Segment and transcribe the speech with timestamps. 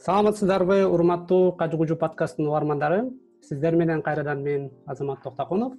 [0.00, 3.00] саламатсыздарбы урматтуу кажы кужу подкастынын угармандары
[3.44, 5.74] сиздер менен кайрадан мен азамат токтокунов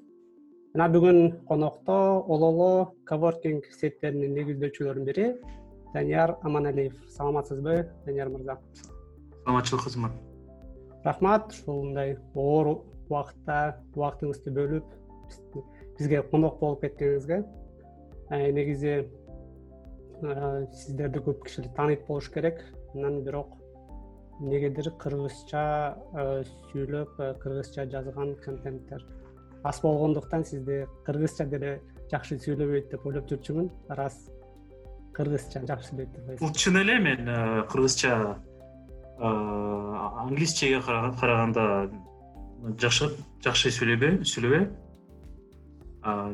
[0.76, 1.96] мына бүгүн конокто
[2.30, 5.26] ололо коворкинг сеттеринин негиздөөчүлөрүнүн бири
[5.94, 6.94] данияр аманалиев.
[7.10, 8.60] Саламатсызбы данияр мырза.
[9.44, 10.12] Саламатчылык азамат.
[11.04, 11.50] Рахмат.
[11.52, 12.70] Ушул мындай оор
[13.10, 14.86] убакытта убактыңызды бөлүп
[15.98, 17.42] бизге конок болуп кеткениңизге
[18.30, 18.94] негизи
[20.78, 22.62] сиздерди көп киши тааныйт болуш керек.
[22.94, 23.58] Анан бирок
[24.42, 29.06] эмнегедир кыргызча э, сүйлөп э, кыргызча жазган контенттер.
[29.64, 33.70] Аз болгондуктан сизди кыргызча деле жакшы сүйлөбөйт деп ойлоп жүрчүмүн.
[33.94, 34.18] Ырас
[35.14, 38.38] кыргызча жакшы сүйлөйт деп бул чын эле мен э, кыргызча
[39.22, 41.92] англисчеге караганда
[42.82, 43.12] жакшы
[43.46, 44.70] жакшы сүйлөбөйм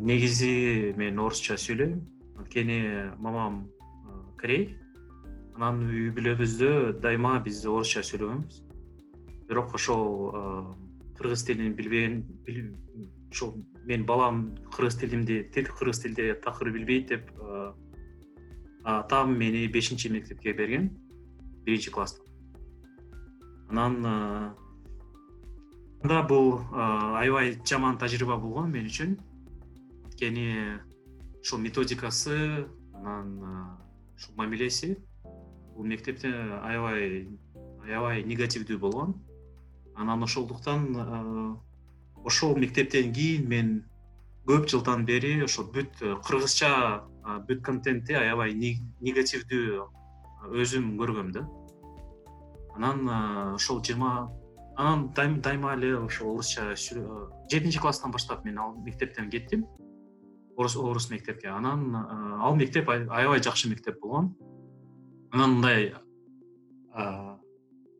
[0.07, 1.99] негизи мен орусча сүйлөйм.
[2.37, 3.65] Анткени мамам
[4.37, 4.77] корей
[5.57, 8.59] анан үй бүлөбүздө дайыма биз орусча сүйлөгөнбүз
[9.49, 10.05] бирок ошол
[11.17, 12.19] кыргыз тилин билбеген
[13.31, 13.55] ушул
[13.89, 14.43] менин балам
[14.75, 17.31] кыргыз тилимди кыргыз тилде такыр билбейт деп
[18.85, 20.91] атам мени бешинчи мектепке берген
[21.65, 22.21] биринчи класста
[23.69, 24.05] анан
[26.03, 29.17] анда бул аябай жаман тажрыйба болгон мен үчүн.
[30.05, 30.77] Анткени
[31.41, 33.33] ушул методикасы анан
[34.15, 34.95] ушул мамилеси
[35.77, 36.31] бул мектепте
[36.65, 37.27] аябай
[37.85, 39.13] аябай негативдүү болгон.
[39.95, 40.87] Анан ошондуктан
[42.25, 43.69] ошол мектептен кийин мен
[44.49, 46.71] көп жылдан бери ошол бүт кыргызча
[47.47, 49.85] бүт контентти аябай негативдүү
[50.63, 51.45] өзүм көргөм да.
[52.75, 53.07] Анан
[53.55, 54.31] ошол жыйырма
[54.77, 56.73] анан дайыма эле ошол орусча
[57.51, 59.65] жетинчи класстан баштап мен ал мектептен кеттим.
[60.57, 61.49] Орус мектепке.
[61.49, 64.35] Анан ал мектеп аябай жакшы мектеп болгон
[65.37, 65.93] мындай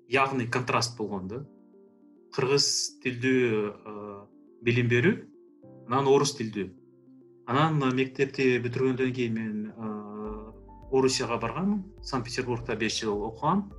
[0.09, 1.45] явный контраст болгон да
[2.35, 2.67] кыргыз
[3.03, 3.41] тилдүү
[4.65, 5.15] билим берүү
[5.87, 6.67] анан орус тилдүү.
[7.47, 9.73] Анан мектепти бүтүргөндөн кийин мен
[10.91, 13.71] орусияга баргам санкт петербургда беш жыл окугам.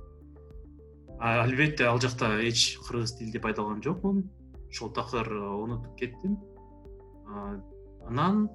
[1.19, 4.23] Албетте ал жакта эч кыргыз тилди пайдалаган жокмун.
[4.69, 6.39] Ошол такыр унутуп кеттим.
[8.07, 8.49] Анан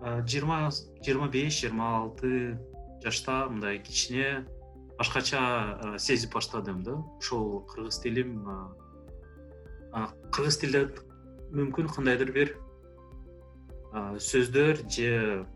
[0.00, 0.70] жыйырма
[1.02, 2.58] жыйырма беш жыйырма алты
[3.02, 4.46] жашта мындай кичине
[4.98, 5.40] башкача
[5.94, 6.96] э, сезип баштадым да.
[7.18, 8.42] Ушул кыргыз тилим
[10.32, 10.88] кыргыз тилде
[11.52, 12.56] мүмкүн кандайдыр бир
[13.92, 15.46] сөздөр же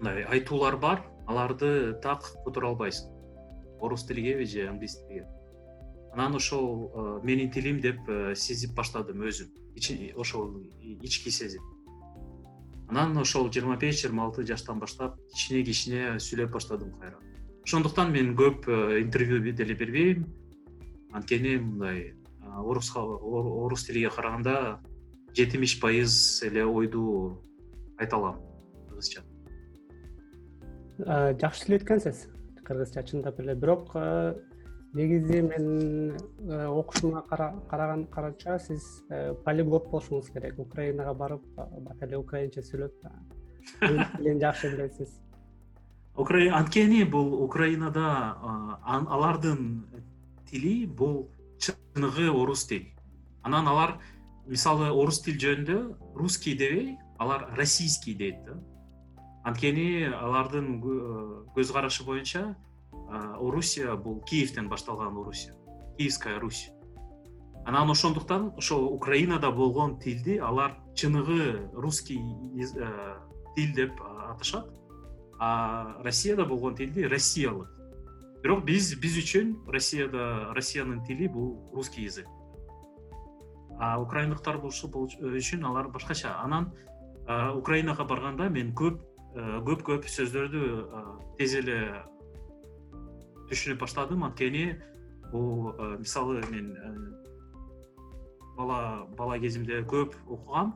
[0.00, 1.06] мындай айтуулар бар.
[1.26, 3.08] Аларды так которо албайсың.
[3.80, 5.26] Орус тилигеби же англис тилиге
[6.14, 9.50] анан ошол э, менин тилим деп э, сезип баштадым өзүм.
[10.16, 10.62] Ошол
[11.02, 11.62] ички сезим
[12.88, 17.18] анан ошол жыйырма беш жыйырма алты жаштан баштап кичине кичине сүйлөп баштадым кайра.
[17.64, 20.26] Ошондуктан мен көп э, интервью деле бербейм.
[21.12, 22.14] Анткени мындай
[22.56, 24.80] оруска орус тилиге караганда
[25.36, 27.40] жетимиш пайыз эле ойду
[27.98, 28.40] айта алам.
[28.88, 29.22] Кыргызча.
[31.40, 32.26] Жакшы сүйлөйт экенсиз
[32.64, 33.54] кыргызча чындап эле.
[33.54, 34.34] Бирок э,
[34.94, 36.16] негизи мен
[36.48, 37.22] э, окушума
[37.68, 40.58] караган карача сиз э, полиглот болушуңуз керек.
[40.58, 42.94] Украинага барып бат эле украинче сүйлөп
[43.80, 45.20] тилин жакшы билесиз.
[46.14, 48.38] Анткени бул украинада
[48.86, 49.84] алардын
[50.50, 51.28] тили бул
[51.58, 52.86] чыныгы орус тил.
[53.42, 53.98] Анан алар
[54.46, 58.60] мисалы орус тил жөнүндө русский дебей алар российский дейт да.
[59.42, 60.78] Анткени алардын
[61.56, 62.54] көз карашы боюнча
[63.40, 65.54] орусия бул киевден башталган орусия
[65.96, 66.70] киевская русь.
[67.64, 73.16] Анан ошондуктан ошол украинада болгон тилди алар чыныгы русский э,
[73.56, 73.92] тил деп
[74.28, 74.66] аташат
[75.38, 77.68] а россияда болгон тилди россиялык.
[78.42, 82.26] Бирок биз биз үчүн россияда россиянын тили бул русский язык.
[83.78, 86.36] А украиндыктар үчүн алар башкача.
[86.42, 86.72] Анан
[87.56, 89.00] украинага барганда мен көп
[89.34, 92.04] э, көп көп сөздөрдү тез эле
[93.54, 94.24] түшүнүп баштадым.
[94.26, 94.74] Анткени
[95.30, 96.90] бул э, мисалы мен э,
[98.58, 100.74] бала бала кезимде көп окугам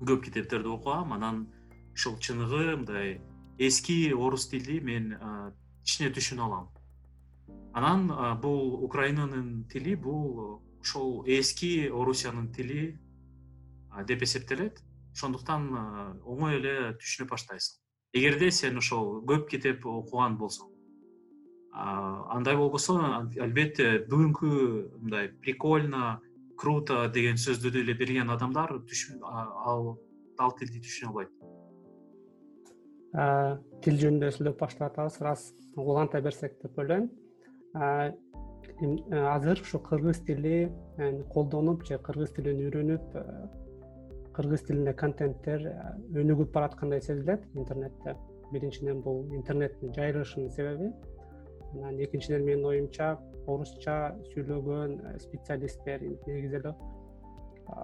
[0.00, 1.14] көп китептерди окугам.
[1.14, 1.46] Анан
[1.94, 3.20] ушул чыныгы мындай
[3.58, 5.52] эски орус тилди мен э,
[5.84, 6.68] кичине түшүнө алам.
[7.74, 8.10] Анан
[8.42, 12.98] бул украинанын тили бул ошол эски орусиянын тили
[14.06, 14.82] деп эсептелет.
[15.14, 15.66] Ошондуктан
[16.26, 17.78] оңой эле түшүнүп баштайсың.
[18.14, 20.73] Эгерде сен ошол көп китеп окуган болсоң
[21.74, 22.94] андай болбосо
[23.42, 24.48] албетте бүгүнкү
[25.02, 26.20] мындай прикольно
[26.56, 29.98] круто деген сөздү деле билген адамдар ал
[30.38, 31.32] ал тилди түшүнө албайт.
[33.82, 35.42] Тил жөнүндө сүйлөп баштап атабыз ырас
[35.76, 37.10] уланта берсек деп ойлойм.
[37.74, 40.70] Азыр ушу кыргыз тили
[41.32, 43.18] колдонуп же кыргыз тилин үйрөнүп
[44.34, 45.66] кыргыз тилинде контенттер
[46.14, 48.16] өнүгүп бараткандай сезилет интернетте.
[48.52, 50.92] Биринчиден бул интернеттин жайылышынын себеби
[51.74, 53.16] анан экинчиден менин оюмча
[53.46, 56.74] орусча сүйлөгөн специалисттер негизи эле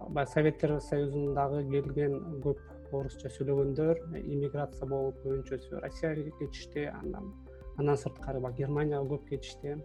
[0.08, 2.60] баягы советтер союзундагы келген көп
[2.92, 7.32] орусча сүйлөгөндөр иммиграция болуп көбүнчөсү россияга кетишти анан
[7.78, 9.76] андан сырткары баягы германияга көп кетишти.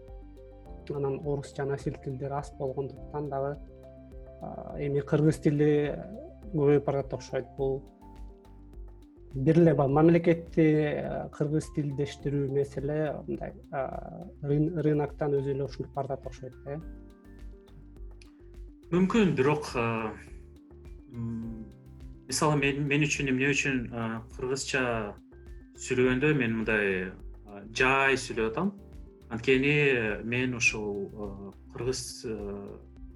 [0.94, 3.56] Анан орусча насил тилдер аз болгондуктан дагы
[4.78, 5.70] эми кыргыз тили
[6.52, 7.80] көбөйүп баратат окшойт бул
[9.34, 10.66] бир эле баягы мамлекетти
[11.36, 13.52] кыргыз тилдештирүү маселе мындай
[14.86, 16.78] рыноктон өзү эле ушинтип баратат окшойт э
[18.92, 19.72] мүмкүн бирок
[22.28, 23.78] мисалы мен үчүн эмне үчүн
[24.36, 24.82] кыргызча
[25.76, 27.12] сүйлөгөндө мен мындай
[27.76, 28.72] жай сүйлөп атам.
[29.30, 31.10] Анткени мен ушул
[31.74, 32.02] кыргыз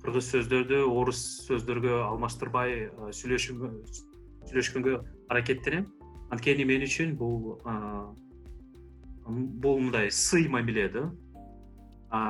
[0.02, 2.88] кыргыз сөздөрдү орус сөздөргө алмаштырбай
[3.20, 4.94] сүйлөшкөнгө
[5.30, 5.86] аракеттенем
[6.30, 7.58] анткени мен үчүн бул
[9.26, 11.04] бул мындай сый мамиле да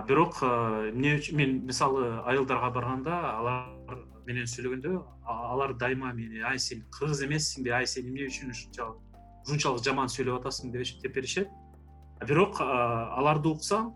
[0.09, 6.85] бирок эмне үчүн мен мисалы айылдарга барганда алар менен сүйлөгөндө алар дайыма мени ай сен
[6.97, 8.99] кыргыз эмессиңби ай сен эмне үчүн ушунчалык
[9.47, 11.49] ушунчалык жаман сүйлөп атасың деп беришет.
[12.29, 13.89] Бирок аларды уксаң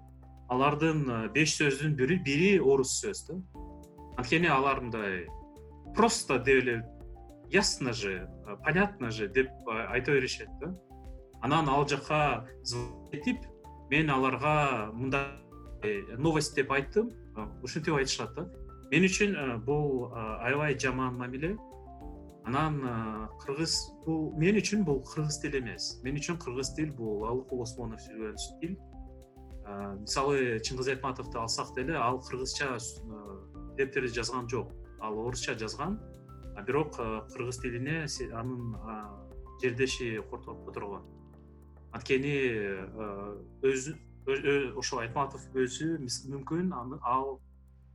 [0.48, 1.04] алардын
[1.34, 3.36] беш сөздүн бири орус сөз да
[4.16, 5.26] анткени алар мындай
[5.94, 6.82] просто деп эле
[7.50, 8.28] ясно же
[8.64, 10.74] понятно же деп айта беришет да?
[11.42, 13.38] Анан ал жака звонок этип
[13.90, 15.28] мен аларга мындай
[16.16, 17.10] новость деп айттым
[17.62, 18.48] ушинтип айтышат да.
[18.90, 21.56] Мен үчүн бул аябай жаман мамиле.
[22.44, 22.80] Анан
[23.42, 23.76] кыргыз
[24.06, 26.00] бул мен үчүн бул кыргыз тил эмес.
[26.04, 28.76] Мен үчүн кыргыз тил бул алыкул осмонов сүйлөгөн тил.
[30.00, 34.72] Мисалы чыңгыз айтматовду алсак деле ал кыргызча китептерди жазган жок.
[35.00, 35.98] Ал орусча жазган
[36.62, 36.96] бирок
[37.32, 38.76] кыргыз тилине анын
[39.62, 41.02] жердеши которгон
[41.92, 42.36] анткени
[43.62, 43.94] өзү
[44.80, 45.98] ошол айтматов өзү
[46.32, 47.28] мүмкүн ал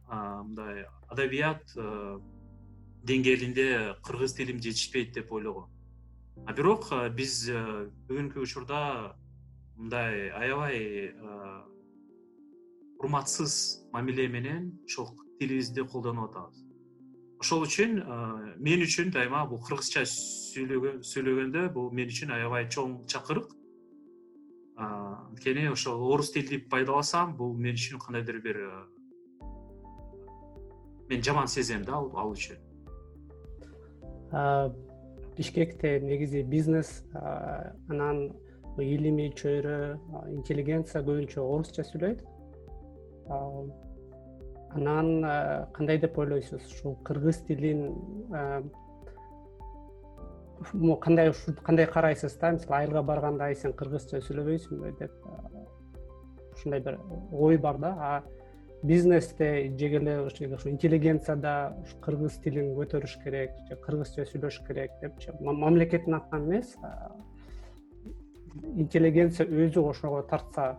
[0.09, 1.73] мындай адабият
[3.09, 3.67] деңгээлинде
[4.05, 5.69] кыргыз тилим жетишпейт деп ойлогон.
[6.47, 7.49] А бирок биз
[8.07, 9.15] бүгүнкү учурда
[9.75, 11.13] мындай аябай
[12.99, 16.68] урматсыз мамиле менен ушул тилибизди колдонуп атабыз
[17.39, 18.01] ошол үчүн
[18.59, 23.47] мен үчүн дайыма бул кыргызча сүйлөгөндө бул мен үчүн аябай чоң чакырык.
[24.79, 28.59] Анткени ошол орус тилди пайдаласам бул мен үчүн кандайдыр бир
[31.09, 32.59] мен жаман сезем да ал үчүн.
[35.37, 38.33] Бишкекте негизи бизнес анан
[38.77, 39.97] илимий чөйрө
[40.35, 42.21] интеллигенция көбүнчө орусча сүйлөйт
[44.75, 46.65] анан э, кандай деп ойлойсуз?
[46.73, 47.95] Ушул кыргыз тилин
[48.33, 48.61] э,
[51.01, 51.33] кандай
[51.63, 52.51] кандай карайсыз да?
[52.51, 55.63] Мисалы айылга барганда ай сен кыргызча сүйлөбөйсүңбү деп э,
[56.53, 56.99] ушундай бир
[57.31, 57.95] ой бар да?
[57.99, 58.23] А
[58.83, 66.45] бизнесте жегеле ушу интеллигенцияда кыргыз тилин көтөрүш керек же кыргызча сүйлөш керек депчи мамлекеттин атынан
[66.47, 66.77] эмес
[68.75, 70.77] интеллигенция өзү ошого тартса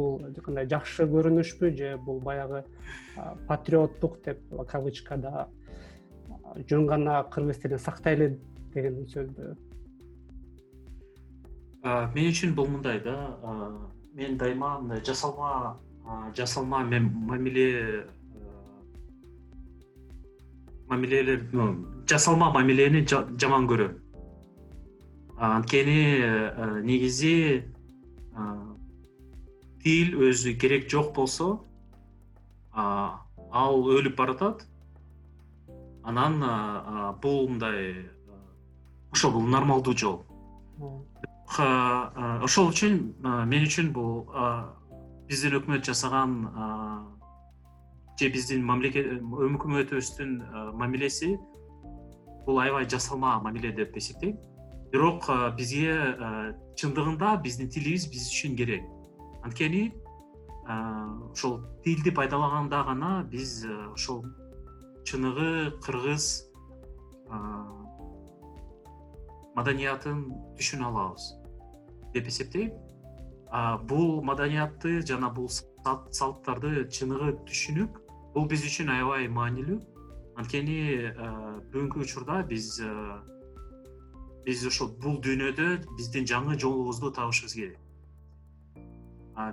[0.00, 2.64] бул кандай жакшы көрүнүшпү же бул баягы
[3.48, 4.42] патриоттук деп
[4.72, 5.48] кавычкада
[6.70, 8.30] жөн гана кыргыз тилин сактайлы
[8.74, 9.52] деген сөзбү
[11.84, 13.18] мен үчүн бул мындай да
[14.14, 15.78] мен дайыма мындай жасалма
[16.36, 18.06] жасалма мамиле
[20.90, 21.44] мамилелер
[22.10, 23.94] жасалма мамилени жаман көрөм.
[25.38, 27.64] Анткени негизи
[29.84, 31.60] тил өзү керек жок болсо
[32.72, 34.66] ал өлүп баратат
[36.04, 36.40] анан
[37.22, 38.10] бул мындай
[39.12, 40.20] ошол бул нормалдуу жол.
[41.50, 44.28] Ошол үчүн мен үчүн бул
[45.28, 46.36] биздин өкмөт жасаган
[48.20, 50.38] же биздин мамлекет өкмөтүбүздүн
[50.76, 51.34] мамилеси
[52.46, 54.36] бул аябай жасалма мамиле деп эсептейм.
[54.92, 55.94] Бирок бизге
[56.76, 58.82] чындыгында биздин тилибиз биз үчүн керек
[59.42, 59.92] анткени
[61.32, 64.24] ошол тилди пайдалаганда гана биз ошол
[65.04, 66.26] чыныгы кыргыз
[69.56, 70.22] маданиятын
[70.58, 71.32] түшүнө алабыз
[72.14, 72.70] деп эсептейм.
[73.90, 77.98] Бул маданиятты жана бул салттарды чыныгы түшүнүп
[78.34, 79.80] бул биз үчүн аябай маанилүү.
[80.38, 80.78] Анткени
[81.72, 82.78] бүгүнкү учурда биз
[84.46, 85.68] биз ошол бул дүйнөдө
[85.98, 87.89] биздин жаңы жолубузду табышыбыз керек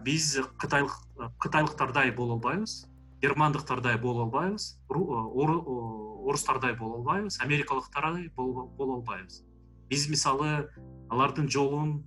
[0.04, 0.94] биз кытайлык
[1.40, 2.88] кытайлыктардай боло албайбыз
[3.22, 9.44] германдыктардай боло албайбыз орустардай боло албайбыз америкалыктардай боло албайбыз.
[9.90, 10.70] Биз мисалы
[11.10, 12.04] алардын жолун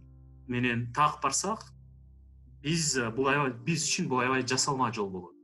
[0.46, 1.64] менен так барсак
[2.62, 5.34] биз бул аябай биз үчүн бул аябай жасалма жол болот.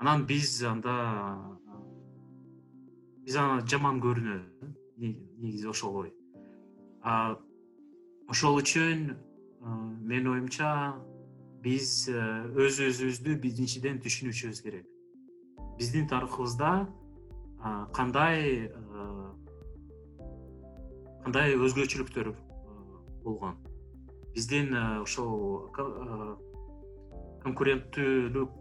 [0.00, 0.94] Анан биз анда
[3.24, 6.14] биз аны жаман көрүнөбүз негизи ошол ой.
[8.28, 9.12] Ошол үчүн
[9.60, 10.96] менин оюмча
[11.64, 14.86] биз өз өзүбүздү биринчиден түшүнүшүбүз керек.
[15.78, 16.88] Биздин тарыхыбызда
[17.96, 18.70] кандай
[21.24, 22.32] кандай өзгөчөлүктөр
[23.24, 23.56] болгон?
[24.34, 25.70] Биздин ошол
[27.44, 28.52] конкуренттүүлүк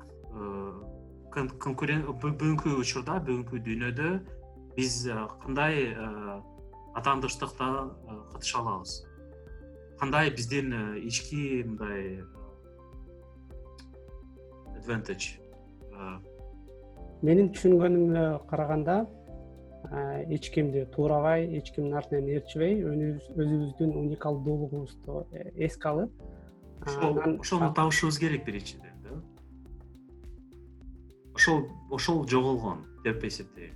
[1.36, 4.10] бүгүнкү учурда бүгүнкү дүйнөдө
[4.78, 4.94] биз
[5.44, 5.92] кандай
[6.96, 7.68] атаандыштыкта
[8.32, 8.92] катыша алабыз?
[10.00, 12.24] Кандай биздин ички мындай
[14.86, 15.40] advantage.
[17.26, 19.06] Менин түшүнгөнүмө караганда
[20.30, 25.26] эч кимди туурабай эч кимдин артынан ээрчибей өзүбүздүн уникалдуулугубузду
[25.56, 26.12] эске алып
[27.40, 29.22] ошону табышыбыз керек биринчиден да?
[31.34, 33.74] Ошол ошол жоголгон деп эсептейм.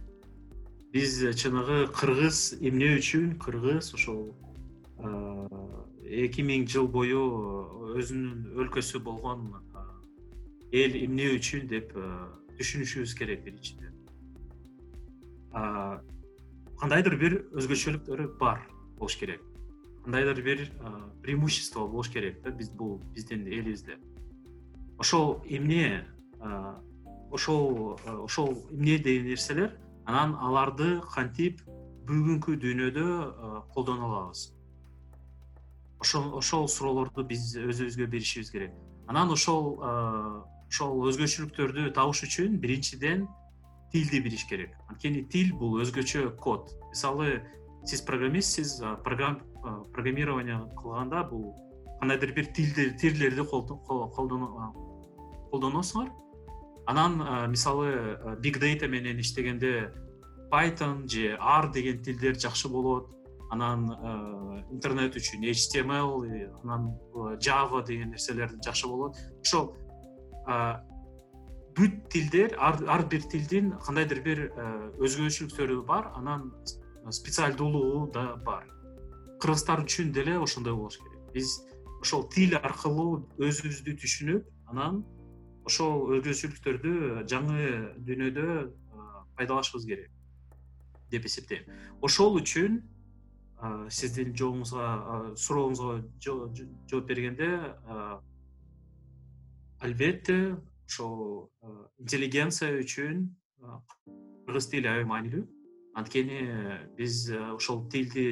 [0.94, 4.34] Биз чыныгы кыргыз эмне үчүн кыргыз ошол
[6.10, 7.24] эки миң жыл бою
[7.98, 9.54] өзүнүн өлкөсү болгон
[10.72, 11.94] эл эмне үчүн деп
[12.60, 13.94] түшүнүшүбүз керек биринчиден
[16.80, 18.62] кандайдыр бир өзгөчөлүктөрү бар
[19.00, 19.42] болуш керек.
[20.06, 20.62] Кандайдыр бир
[21.24, 23.98] преимущество болуш керек да биз бул биздин элибизде.
[24.98, 26.06] Ошол эмне
[27.32, 31.62] ошол ошол эмне деген нерселер анан аларды кантип
[32.08, 33.08] бүгүнкү дүйнөдө
[33.74, 34.54] колдоно алабыз?
[36.00, 38.72] Ошол ошол суроолорду биз өзүбүзгө беришибиз керек.
[39.08, 39.76] Анан ошол
[40.70, 43.28] ошол өзгөчөлүктөрдү табыш үчүн биринчиден
[43.92, 44.76] тилди билиш керек.
[44.88, 46.70] Анткени тил бул өзгөчө код.
[46.92, 47.42] Мисалы
[47.86, 51.56] сиз программистсиз программирование кылганда бул
[52.00, 53.44] кандайдыр бир тилдерди
[55.52, 56.10] колдоносуңар.
[56.86, 57.18] Анан
[57.50, 59.92] мисалы big data менен иштегенде
[60.52, 63.10] python же r деген тилдер жакшы болот.
[63.52, 63.90] Анан
[64.72, 66.26] интернет үчүн html
[66.64, 66.94] анан
[67.42, 69.18] java деген нерселер жакшы болот.
[69.42, 69.76] Ошол
[71.78, 74.40] бүт тилдер ар бир тилдин кандайдыр бир
[75.00, 76.52] өзгөчөлүктөрү бар анан
[77.12, 78.68] специалдуулугу да бар.
[79.40, 81.22] Кыргыздар үчүн деле ошондой болуш керек.
[81.34, 81.62] Биз
[82.02, 85.04] ошол тил аркылуу өзүбүздү түшүнүп анан
[85.66, 87.66] ошол өзгөчөлүктөрдү жаңы
[88.06, 88.48] дүйнөдө
[89.38, 90.12] пайдаланышыбыз керек
[91.12, 91.64] деп эсептейм.
[92.02, 92.82] Ошол үчүн
[93.92, 97.50] сиздин жообуңузга сурооңузга жооп бергенде
[99.80, 100.58] албетте
[100.88, 101.68] ошол э,
[102.00, 103.30] интеллигенция үчүн
[103.64, 103.78] э,
[104.46, 105.44] кыргыз тили аябай маанилүү
[106.00, 106.40] анткени
[106.98, 108.26] биз э, ошол тилди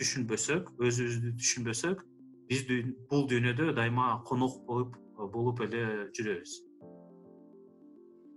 [0.00, 2.02] түшүнбөсөк өзүбүздү түшүнбөсөк
[2.50, 2.66] биз
[3.10, 6.52] бул дүйнөдө дайыма конок болуп болуп эле жүрөбүз.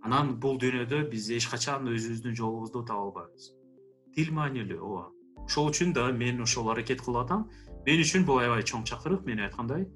[0.04, 3.52] Анан бул дүйнөдө биз эч качан өзүбүздүн жолубузду таба албайбыз.
[4.16, 5.06] Тил маанилүү ооба.
[5.48, 7.48] Ошол үчүн да мен ошол аракет кылып атам.
[7.88, 9.24] Мен үчүн бул аябай чоң чакырык.
[9.26, 9.88] Мен айткандай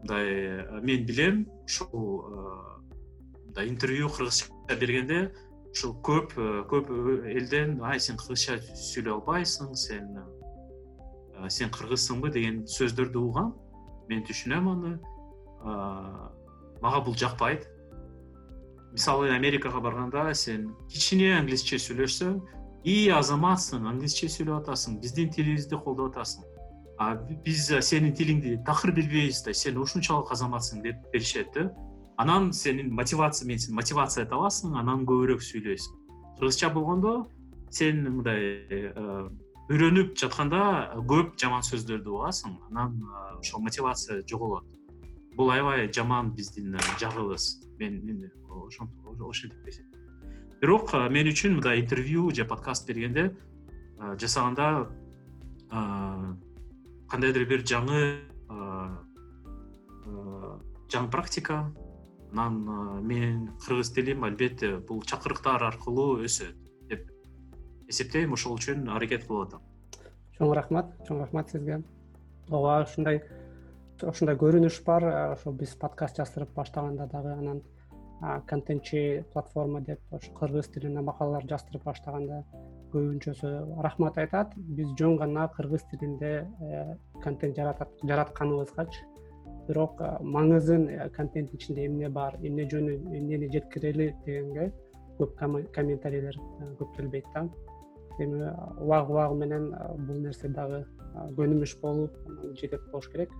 [0.00, 5.32] мындай э, мен билем ушул э, мындай интервью кыргызча бергенде
[5.72, 6.90] ушул көп э, көп
[7.28, 10.08] элден ай сен кыргызча сүйлөй албайсың сен
[11.48, 12.30] сен кыргызсыңбы?
[12.32, 13.54] деген сөздөрдү угам.
[14.08, 14.96] Мен түшүнөм аны.
[16.82, 17.68] Мага бул жакпайт.
[18.92, 22.40] Мисалы америкага барганда сен кичине англисче сүйлөшсөң
[22.84, 26.49] и азаматсың англисче сүйлөп атасың биздин тилибизди колдоп атасың
[27.44, 31.70] биз сенин тилиңди такыр билбейбиз да сен ушунчалык азаматсың деп беришет да
[32.18, 35.94] анан сенин мотивация менен сен мотивация табасың анан көбүрөөк сүйлөйсүң.
[36.38, 37.14] Кыргызча болгондо
[37.70, 38.92] сен мындай э,
[39.70, 40.60] үйрөнүп жатканда
[41.08, 43.00] көп жаман сөздөрдү угасың анан
[43.38, 44.68] ошол мотивация жоголот.
[45.36, 47.62] Бул аябай жаман биздин жагыбыз.
[47.78, 50.00] Мен ошентип эсептейм
[50.60, 53.30] бирок мен үчүн мындай интервью же подкаст бергенде
[54.20, 54.86] жасаганда
[57.10, 58.00] кандайдыр бир жаңы
[60.90, 61.70] жаңы практика.
[62.30, 62.60] Анан
[63.06, 66.54] менин кыргыз тилим албетте бул чакырыктар аркылуу өсөт
[66.90, 67.08] деп
[67.90, 68.34] эсептейм.
[68.38, 69.66] Ошол үчүн аракет кылып атам.
[70.38, 71.82] Чоң рахмат чоң рахмат сизге.
[72.48, 73.22] Ооба ушундай
[74.02, 75.08] ушундай көрүнүш бар.
[75.34, 77.62] Ошо биз подкаст жаздырып баштаганда дагы анан
[78.46, 82.44] контентчи платформа деп ошо кыргыз тилинде макалалар жаздырып баштаганда
[82.92, 83.52] көбүнчөсү
[83.84, 86.84] рахмат айтат биз жөн гана кыргыз тилинде э,
[87.22, 89.06] контент жаратканыбызгачы
[89.68, 90.00] бирок
[90.36, 94.70] маңызын контенттин ичинде эмне бар эмне жөнү эмнени жеткирели дегенге
[95.20, 95.36] көп
[95.74, 96.38] комментарийлер
[96.78, 97.44] көп келбейт да.
[98.18, 98.48] Эми
[98.80, 99.70] убагы убагы менен
[100.06, 100.82] бул нерсе дагы
[101.36, 102.16] көнүмүш болуп
[102.60, 103.32] жетет болуш керек.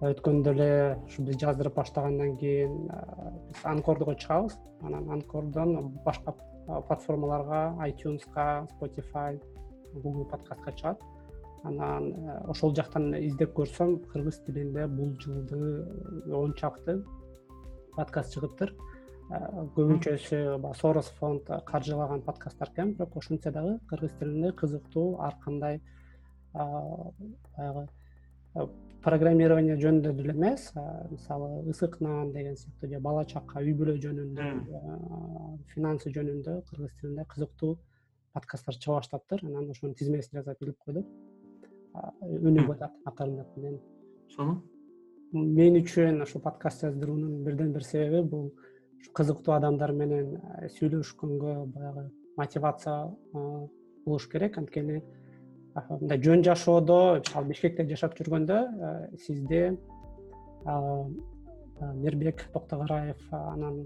[0.00, 0.70] Өткөндө эле
[1.06, 2.76] ушу биз жаздырып баштагандан кийин
[3.48, 4.58] биз анкордго чыгабыз.
[4.82, 6.34] Анан анкордон башка
[6.66, 9.40] платформаларга айтюнска spotify
[9.94, 11.00] google подкастка чыгат.
[11.64, 12.14] Анан
[12.48, 15.84] ошол жактан издеп көрсөм кыргыз тилинде бул жылды
[16.32, 17.04] он чакты
[17.96, 18.74] подкаст чыгыптыр.
[19.76, 25.80] Көбүнчөсү баягы сорос фонд каржылаган подкасттар экен бирок ошентсе дагы кыргыз тилинде кызыктуу ар кандай
[26.52, 27.88] баягы
[29.04, 30.70] программирование жөнүндө деле эмес
[31.10, 34.48] мисалы ысык нан деген сыяктуу же бала чака үй бүлө жөнүндө
[35.74, 37.78] финансы жөнүндө кыргыз тилинде кызыктуу
[38.34, 41.06] подкасттар чыга баштаптыр анан ошонун тизмесин жасап илип койдук.
[42.22, 43.80] Өнүгүп атат акырындап менен.
[44.34, 44.60] Сонун?
[45.32, 48.50] Мен үчүн ушул подкаст жаздыруунун бирден бир себеби бул
[49.14, 50.36] кызыктуу адамдар менен
[50.76, 54.58] сүйлөшкөнгө баягы мотивация болуш керек.
[54.58, 55.02] Анткени
[55.74, 58.92] мындай жөн жашоодо мисалы бишкекте жашап жүргөндө э,
[59.24, 59.62] сизде
[61.80, 63.82] мирбек токтогораев анан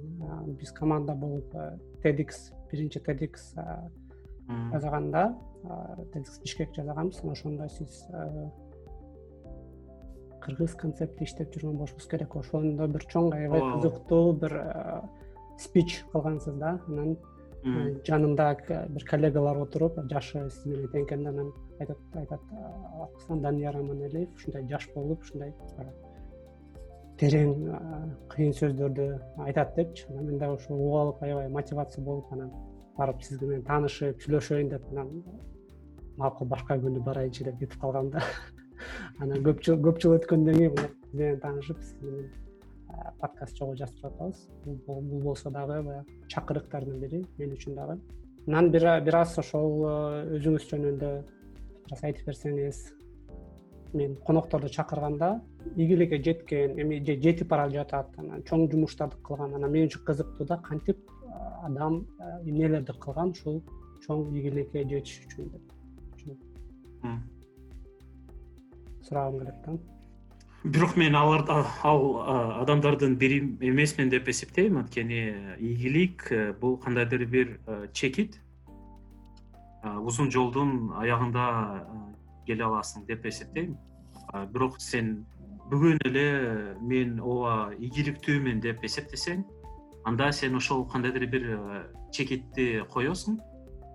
[0.59, 1.55] биз команда болуп
[2.03, 3.53] tedx биринчи tedx
[4.73, 5.29] жасаганда
[6.13, 8.05] tedx бишкек жасаганбыз анан ошондо сиз
[10.45, 12.35] кыргыз концептти иштеп жүргөн болушуңуз керек.
[12.37, 14.57] Ошондо бир чоң аябай кызыктуу бир
[15.61, 16.79] спич кылгансыз да.
[16.89, 17.17] Анан
[17.65, 18.49] жанымда
[18.89, 22.41] бир коллегалар отуруп жашы сиз менен тең экен анан айтат
[23.29, 25.55] данияр аманалиев ушундай жаш болуп ушундай
[27.19, 27.55] терең
[28.33, 29.09] кыйын сөздөрдү
[29.47, 30.07] айтат депчи.
[30.11, 32.51] Анан мен дагы ошону угуп алып аябай мотивация болуп анан
[32.99, 35.23] барып сиз менен таанышып сүйлөшөйүн деп анан
[36.19, 38.23] макул башка күнү барайынчы деп кетип калгам да.
[39.23, 42.44] Анан көп жыл көп жыл өткөндөн кийин сиз менен таанышып сиз менен
[43.21, 44.49] подкаст чогуу жазып атабыз
[44.87, 47.99] бул болсо дагы баягы чакырыктардын бири мен үчүн дагы.
[48.47, 49.87] Анан бир аз ошол
[50.37, 52.83] өзүңүз жөнүндө бир аз айтып берсеңиз
[53.95, 55.41] мен конокторду чакырганда
[55.77, 60.47] ийгиликке жеткен эми же жетип бара жатат анан чоң жумуштарды кылган анан мен үчүн кызыктуу
[60.47, 60.99] да кантип
[61.63, 62.07] адам
[62.45, 63.63] эмнелерди кылган ушул
[64.07, 65.51] чоң ийгиликке жетиш үчүн.
[66.25, 66.39] Деп
[69.05, 69.94] сурагым келет да
[70.65, 71.45] бирок мен алар
[71.83, 72.05] ал
[72.63, 74.79] адамдардын бири эмесмин деп эсептейм.
[74.79, 78.41] Анткени ийгилик э, бул кандайдыр бир э, чекит.
[79.85, 81.85] Узун жолдун аягында
[82.47, 83.77] келе аласың деп эсептейм.
[84.55, 85.27] Бирок сен
[85.69, 89.45] бүгүн эле мен ооба ийгиликтүүмүн деп эсептесең
[90.09, 93.39] анда сен ошол кандайдыр бир э, чекитти коесуң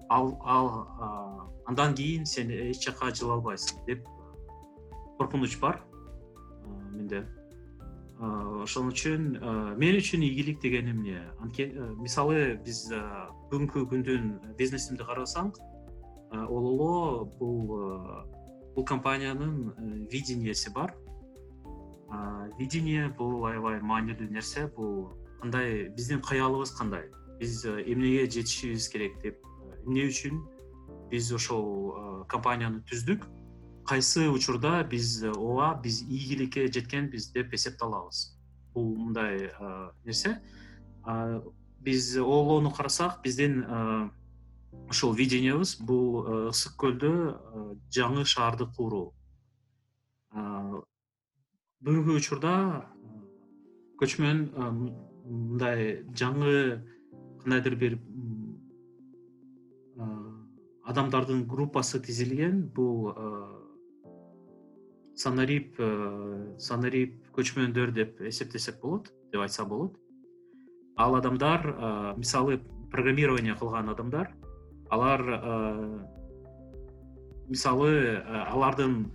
[0.09, 0.69] ал ал
[1.65, 4.05] андан кийин сен эч жака жыла албайсың деп
[5.17, 5.81] коркунуч бар
[8.19, 9.39] ошон үчүн
[9.79, 11.21] мен үчүн ийгилик деген эмне?
[11.39, 12.89] Анткени мисалы биз
[13.51, 15.53] бүгүнкү күндүн бизнесимди карасаң
[16.31, 17.71] ололо бул
[18.75, 19.71] бул компаниянын
[20.11, 20.93] видениеси бар.
[22.59, 27.07] Видение бул аябай маанилүү нерсе бул кандай биздин каялыбыз кандай?
[27.39, 29.39] Биз эмнеге жетишибиз керек деп
[29.85, 30.43] эмне үчүн?
[31.09, 33.23] Биз ошол компанияны түздүк
[33.89, 38.37] кайсы учурда биз ооба биз ийгиликке жеткенбиз деп эсепталабыз.
[38.73, 39.49] Бул мындай
[40.05, 40.37] нерсе.
[41.81, 43.63] Биз оолоону карасак биздин
[44.89, 46.21] ушул видениябыз бул
[46.51, 47.13] ысык көлдө
[47.89, 49.15] жаңы шаарды куруу.
[51.81, 52.53] Бүгүнкү учурда
[54.01, 54.43] көчмөн
[55.25, 56.83] мындай жаңы
[57.41, 57.97] кандайдыр бир
[60.85, 62.67] адамдардын группасы тизилген.
[62.69, 63.15] Бул
[65.19, 69.97] санарип э, санарип көчмөндөр деп эсептесек болот деп айтсак болот.
[70.95, 72.59] Ал адамдар э, мисалы
[72.91, 74.31] программирование кылган адамдар
[74.89, 75.99] алар э,
[77.49, 79.11] мисалы алардын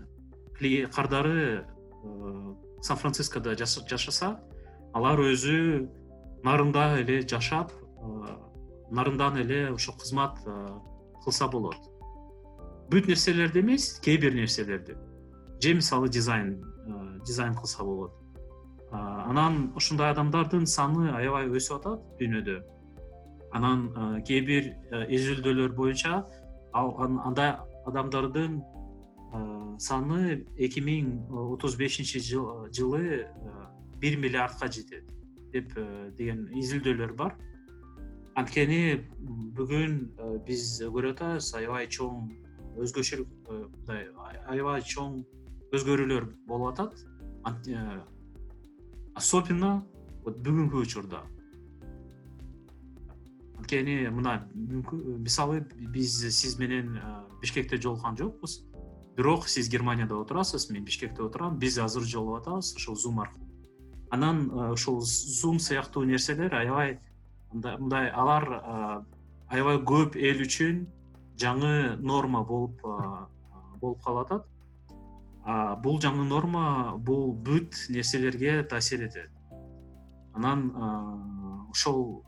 [0.95, 1.64] кардары
[2.83, 4.40] сан францискодо жашаса
[4.93, 5.88] алар өзү
[6.45, 7.73] нарында эле жашап
[8.90, 10.38] нарындан эле ошо кызмат
[11.25, 11.81] кылса болот.
[12.90, 14.99] Бүт нерселерди эмес кээ бир нерселерди
[15.64, 18.12] же мисалы дизайн э, дизайн кылса болот.
[18.90, 22.59] Анан ушундай адамдардын саны аябай өсүп атат дүйнөдө.
[23.57, 26.27] Анан э, кээ бир э, изилдөөлөр боюнча
[26.72, 28.61] ал андай адамдардын
[29.81, 31.09] саны эки миң
[31.55, 33.27] отуз бешинчи жылы
[34.03, 35.09] бир миллиардка жетет
[35.53, 35.72] деп
[36.18, 37.35] деген изилдөөлөр бар.
[38.37, 39.00] Анткени
[39.57, 39.96] бүгүн
[40.46, 42.29] биз көрүп атабыз аябай чоң
[42.85, 44.07] өзгөчөлүк мындай
[44.46, 45.24] аябай чоң
[45.79, 47.05] өзгөрүүлөр болуп атат.
[49.15, 49.85] Особенно
[50.25, 51.23] вот бүгүнкү учурда.
[53.59, 55.61] Анткени мына мисалы
[55.95, 56.99] биз сиз менен
[57.41, 58.63] бишкекте жолуккан жокпуз.
[59.17, 63.49] Бирок сиз германияда отурасыз мен бишкекте отурам биз азыр жолугуп атабыз ушул зум аркылуу.
[64.11, 66.99] Анан ушул зум сыяктуу нерселер аябай
[67.53, 68.49] мындай алар
[69.49, 70.87] аябай көп эл үчүн
[71.39, 72.83] жаңы норма болуп
[73.81, 74.51] болуп калып атат
[75.44, 79.30] бул жаңы норма бул бүт нерселерге таасир этет.
[80.35, 80.70] Анан
[81.70, 82.24] ошол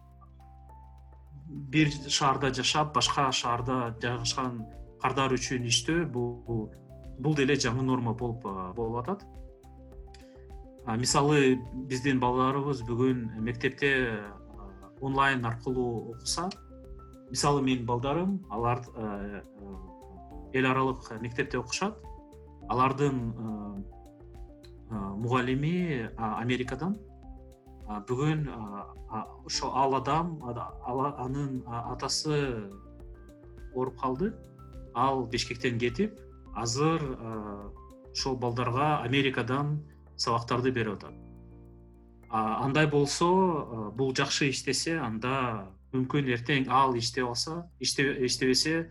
[1.47, 4.67] бир шаарда жашап башка шаарда жайгашкан
[5.01, 6.71] кардар үчүн иштөө бул
[7.19, 8.45] бул деле жаңы норма болуп
[9.01, 9.25] атат.
[10.87, 11.57] Мисалы
[11.89, 14.21] биздин балдарыбыз бүгүн мектепте
[15.01, 16.51] онлайн аркылуу окуса
[17.31, 18.85] мисалы менин балдарым алар
[20.53, 21.99] эл аралык мектепте окушат
[22.69, 23.19] алардын
[24.91, 26.97] мугалими америкадан.
[27.87, 28.49] Бүгүн
[29.47, 32.71] ошо ал адам анын атасы
[33.75, 34.33] ооруп калды.
[34.95, 36.19] Ал бишкектен кетип
[36.55, 37.03] азыр
[38.13, 39.83] ошол балдарга америкадан
[40.17, 41.15] сабактарды берип атат.
[42.31, 48.91] Андай болсо бул жакшы иштесе анда мүмкүн эртең ал иштеп алса иштебесе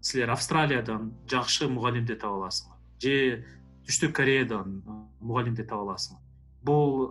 [0.00, 3.44] силер австралиядан жакшы мугалимди таба аласыңар же
[3.86, 4.80] түштүк кореядан
[5.20, 6.18] мугалимди таба аласың.
[6.66, 7.06] Бул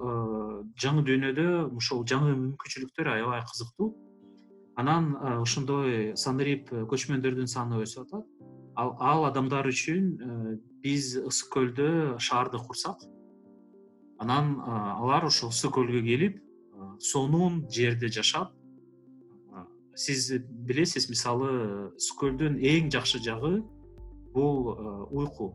[0.82, 3.94] жаңы дүйнөдө ушул жаңы мүмкүнчүлүктөр аябай кызыктуу.
[4.76, 8.26] Анан ошондой санарип көчмөндөрдүн саны өсүп атат.
[8.76, 13.00] Ал адамдар үчүн биз ысык көлдө шаарды курсак.
[14.20, 16.42] Анан алар ошол ысык көлгө келип
[17.00, 18.52] сонун жерде жашап
[19.96, 20.32] сиз
[20.68, 21.52] билесиз мисалы
[21.96, 23.62] ысык көлдүн эң жакшы жагы
[24.36, 24.74] бул
[25.12, 25.54] уйку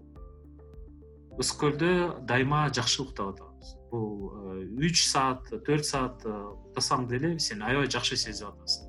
[1.40, 1.90] ысык көлдө
[2.28, 3.74] дайыма жакшы уктап атабыз.
[3.90, 6.32] Бул э, үч саат төрт саат э,
[6.68, 8.88] уктасаң деле сен аябай жакшы сезип атасың.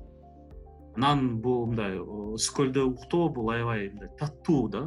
[0.98, 1.96] Анан бул мындай
[2.36, 4.84] ысык көлдө уктоо бул аябай мындай таттуу да.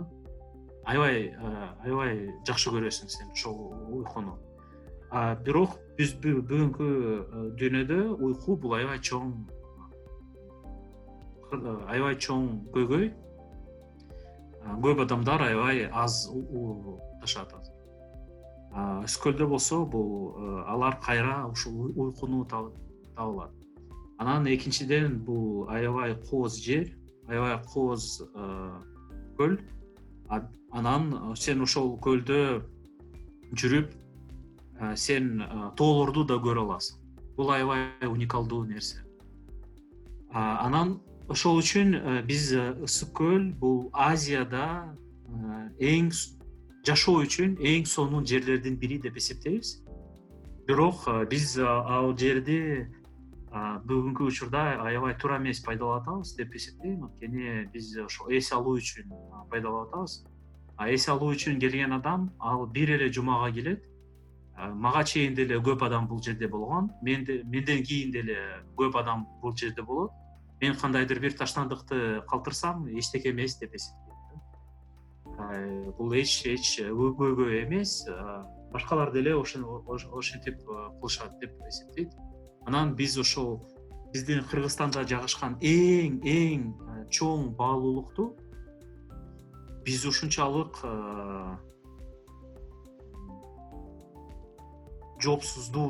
[0.86, 4.38] Аябай э, аябай жакшы көрөсүң сен ошол уйкуну.
[5.46, 6.88] Бирок биз бүгүнкү
[7.58, 9.32] дүйнөдө уйку бул аябай чоң
[11.88, 13.14] аябай чоң көйгөй.
[14.82, 16.26] Көп адамдар аябай аз
[17.26, 22.72] жашап атат ысык көлдө болсо бул э, алар кайра ушул уйкуну таба
[23.16, 23.52] алат
[24.18, 26.92] анан экинчиден бул аябай кооз жер
[27.28, 28.82] аябай кооз э,
[29.38, 29.60] көл.
[30.76, 32.40] Анан сен ошол көлдө
[33.56, 35.44] жүрүп э, сен
[35.78, 37.00] тоолорду да көрө аласың.
[37.38, 39.04] Бул аябай уникалдуу нерсе.
[40.32, 41.00] Анан
[41.32, 41.96] ошол үчүн
[42.28, 44.96] биз ысык көл бул азияда
[45.80, 46.12] эң
[46.86, 49.82] жашоо үчүн эң сонун жерлердин бири деп эсептейбиз.
[50.68, 52.86] Бирок биз ал жерди
[53.90, 57.04] бүгүнкү учурда аябай туура эмес пайдаланып атабыз деп эсептейм.
[57.08, 59.10] Анткени биз ошо эс алуу үчүн
[59.50, 60.26] пайдаланып атабыз
[60.94, 63.86] эс алуу үчүн келген адам ал бир эле жумага келет.
[64.56, 66.92] Мага чейин деле көп адам бул жерде болгон.
[67.02, 68.38] Менден кийин деле
[68.78, 70.12] көп адам бул жерде болот.
[70.62, 74.15] Мен кандайдыр бир таштандыкты калтырсам эчтеке эмес деп эсептейм
[75.98, 78.06] бул эч эч көйгөй эмес
[78.74, 82.12] башкалар деле ошентип кылышат деп эсептейт.
[82.66, 83.62] Анан биз ошол
[84.14, 86.66] биздин кыргызстанда жайгашкан эң эң
[87.12, 88.36] чоң баалуулукту
[89.86, 90.82] биз ушунчалык
[95.22, 95.90] жоопсуздуу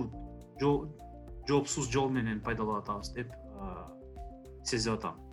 [1.47, 3.31] жоопсуз жол менен пайдаланып атабыз деп
[4.63, 5.24] сезип атам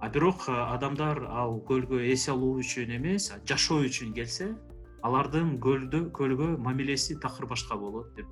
[0.00, 4.54] а бирок адамдар ал көлгө эс алуу үчүн эмес жашоо үчүн келсе
[5.02, 8.28] алардын көлдө көлгө мамилеси такыр башка болот деп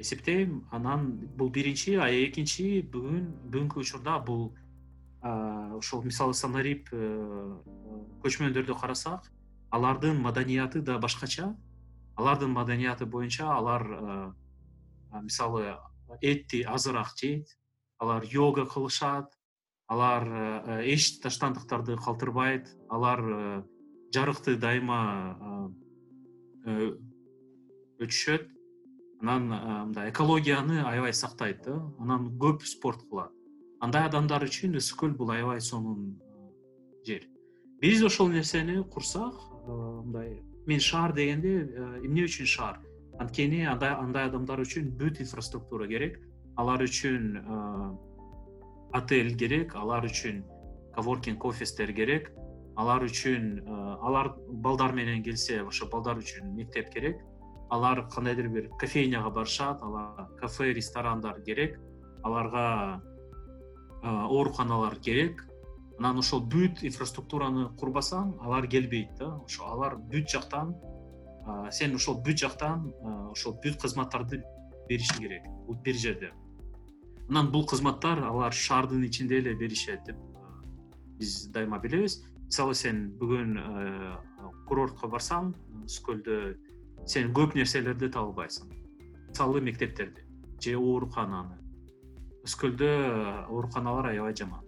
[0.00, 0.64] эсептейм.
[0.70, 4.50] Анан бул биринчи а экинчи бүгүн бүгүнкү учурда бул
[5.20, 7.00] ошол мисалы санарип э,
[8.24, 9.28] көчмөндөрдү карасак
[9.70, 11.54] алардын маданияты да башкача.
[12.16, 13.86] Алардын маданияты боюнча алар
[15.22, 15.76] мисалы
[16.20, 17.56] этти азыраак жейт
[18.00, 19.30] алар йога кылышат
[19.90, 23.62] алар э, эч таштандыктарды калтырбайт алар э,
[24.14, 25.00] жарыкты дайыма
[26.64, 26.94] э,
[28.00, 28.46] өчүшөт
[29.20, 33.34] анан мындай экологияны аябай сактайт да анан көп спорт кылат.
[33.80, 36.16] Андай адамдар үчүн ысык көл бул аябай сонун
[37.04, 37.26] жер.
[37.82, 39.34] Биз ошол нерсени курсак
[39.66, 41.66] мындай мен шаар дегенде
[42.00, 42.80] эмне үчүн шаар?
[43.18, 46.20] Анткени андай адамдар үчүн бүт инфраструктура керек
[46.56, 47.26] алар үчүн
[48.94, 50.42] отель керек алар үчүн
[50.96, 52.32] коворкинг офистер керек
[52.76, 53.60] алар үчүн
[54.00, 57.20] алар балдар менен келсе ошо балдар үчүн мектеп керек
[57.70, 61.78] алар кандайдыр бир кофейняга барышат алар кафе ресторандар керек
[62.24, 63.00] аларга
[64.02, 65.46] ооруканалар керек.
[65.98, 69.34] Анан ошол бүт инфраструктураны курбасаң алар келбейт да.
[69.44, 70.72] Ошо алар бүт жактан
[71.70, 72.86] сен ошол бүт жактан
[73.30, 74.40] ошол бүт кызматтарды
[74.90, 75.46] беришиң керек
[75.84, 76.32] бир жерде.
[77.30, 80.18] Анан бул кызматтар алар шаардын ичинде эле беришет деп
[81.18, 82.20] биз дайыма билебиз.
[82.50, 83.54] Мисалы сен бүгүн
[84.66, 85.52] курортко барсаң
[85.86, 86.40] ысык көлдө
[87.06, 88.72] сен көп нерселерди таба албайсың
[89.28, 90.26] мисалы мектептерди
[90.60, 91.56] же оорукананы.
[92.44, 92.90] Ысык көлдө
[93.46, 94.66] ооруканалар аябай жаман.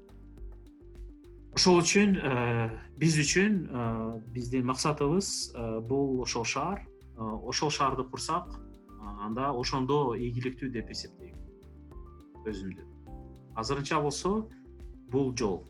[1.52, 3.80] Ошол үчүн э, биз үчүн э,
[4.32, 6.86] биздин максатыбыз э, бул ошол шаар.
[7.18, 8.48] Ошол шаарды курсак
[9.02, 11.36] анда ошондо ийгиликтүү деп эсептейм.
[12.46, 12.84] Өзүмдү.
[13.58, 14.48] Азырынча болсо
[15.10, 15.62] бул жол.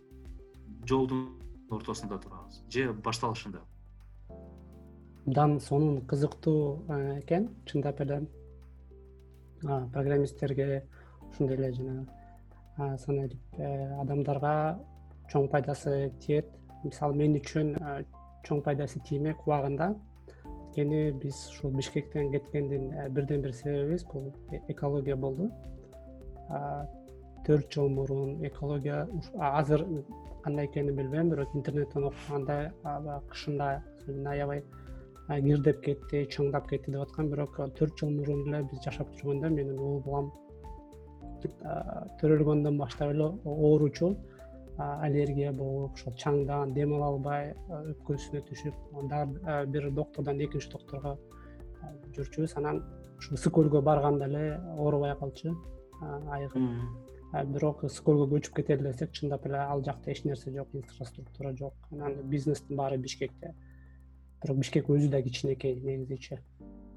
[0.88, 1.28] Жолдун
[1.70, 2.62] ортосунда турабыз.
[2.68, 3.60] Же башталышында.
[5.26, 8.26] Абдан сонун кызыктуу э, экен чындап эле.
[9.62, 10.86] Программисттерге
[11.30, 14.80] ошондой эле жанагы санайлип э, адамдарга
[15.30, 16.48] чоң пайдасы тиет.
[16.84, 18.04] Мисалы мен үчүн э,
[18.44, 19.94] чоң пайдасы тиймек убагында
[20.72, 24.32] анткени биз ушул бишкектен кеткендин бирден бир себебибиз бул
[24.68, 25.50] экология болду.
[27.46, 29.86] Төрт жыл мурун экология азыр
[30.42, 33.82] кандай экенин билбейм бирок интернеттен окуганда баягы кышында
[34.30, 34.64] аябай
[35.28, 37.28] кирдеп кетти чаңдап кетти деп аткан.
[37.28, 40.32] Бирок төрт жыл мурун эле биз жашап жүргөндө менин уул балам
[42.20, 44.16] төрөлгөндөн баштап эле ооручу
[44.78, 47.52] аллергия болуп ошол чаңдан дем ала албай
[47.92, 48.74] өпкөсүнө түшүп
[49.74, 51.16] бир доктордон экинчи докторго
[52.16, 52.56] жүрчүбүз.
[52.56, 52.82] Анан
[53.18, 55.54] ушу ысык көлгө барганда эле оорубай калчу
[56.02, 61.54] айыгып бирок ысык көлгө көчүп кетели десек чындап эле ал жакта эч нерсе жок инфраструктура
[61.56, 61.74] жок.
[61.90, 63.54] Анан бизнестин баары бишкекте.
[64.42, 66.40] Бирок бишкек өзү да кичинекей негизичи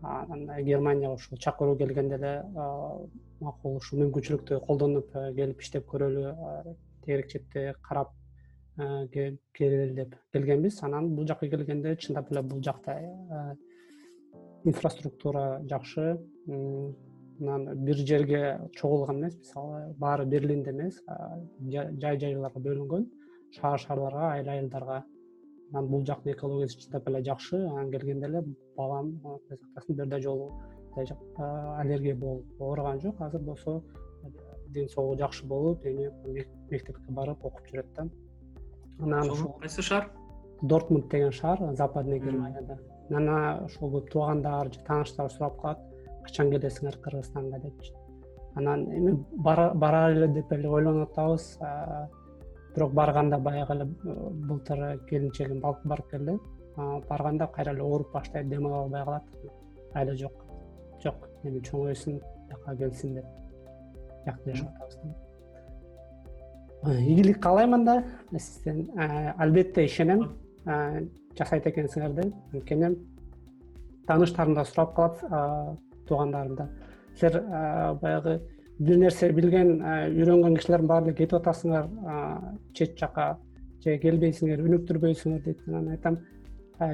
[0.02, 2.34] анан германияга ушул чакыруу келгенде эле
[3.40, 6.34] макул ушул мүмкүнчүлүктү колдонуп келип иштеп көрөлү
[7.06, 8.12] тегерек четте карап
[8.78, 9.08] э,
[9.54, 10.82] келели деп келгенбиз.
[10.84, 13.56] Анан бул жака келгенде чындап эле бул жакта э,
[14.66, 16.18] инфраструктура жакшы.
[16.48, 19.38] Анан бир жерге чогулган эмес.
[19.38, 21.02] Мисалы баары берлинде эмес
[21.60, 23.10] жай жайларга бөлүнгөн
[23.52, 25.04] шаар шаарларга айыл айылдарга.
[25.72, 27.66] Анан бул жактын экологиясы чындап эле жакшы.
[27.68, 28.44] Анан келгенде эле
[28.78, 30.52] балам сактасын бир да жолу
[30.96, 33.22] аллергия болуп ооруган жок.
[33.22, 33.84] Азыр болсо
[34.70, 36.12] ден соолугу жакшы болуп эми
[36.70, 38.10] мектепке барып окуп жүрөт да.
[39.00, 40.10] Анан ушул кайсы шаар?
[40.62, 45.80] Дортмунд деген шаар западный германияда анан ошол көп туугандар же тааныштар сурап калат.
[46.24, 47.60] Качан келесиңер кыргызстанга?
[47.60, 47.94] депчи.
[48.56, 51.58] Анан эми баралы эле деп эле ойлонуп атабыз.
[52.76, 56.40] Бирок барганда баягы эле э, былтыр келинчегим барып келди.
[56.76, 59.24] Барганда кайра эле ооруп баштайт дем ала албай калат
[59.94, 60.46] айла жок
[61.04, 63.26] жок эми чоңойсун бияка келсин деп
[64.26, 64.96] биякта жашап атабыз
[66.84, 68.04] да ийгилик каалайм анда.
[68.32, 68.90] Сизден
[69.38, 70.34] албетте ишенем.
[71.38, 72.96] Жасайт экенсиңер деп анткени
[74.08, 75.20] тааныштарым да сурап калат
[76.08, 76.70] туугандарым да
[77.16, 77.42] силер
[78.02, 78.42] баягы
[78.80, 81.90] бир нерсе билген үйрөнгөн кишилердин баары эле кетип атасыңар
[82.74, 83.38] чет жака
[83.84, 85.60] же келбейсиңер өнүктүрбөйсүңөр дейт.
[85.68, 86.18] Анан айтам.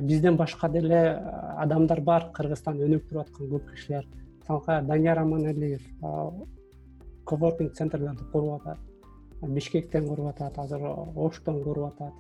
[0.02, 1.20] Бизден башка деле
[1.58, 2.30] адамдар бар.
[2.36, 4.08] Кыргызстанды өнүктүрүп аткан көп кишилер.
[4.42, 5.82] Мисалга данияр аманалиев
[7.32, 8.80] коворкинг центрлерди куруп атат
[9.56, 10.82] бишкектен куруп атат азыр
[11.16, 12.14] оштон куруп атат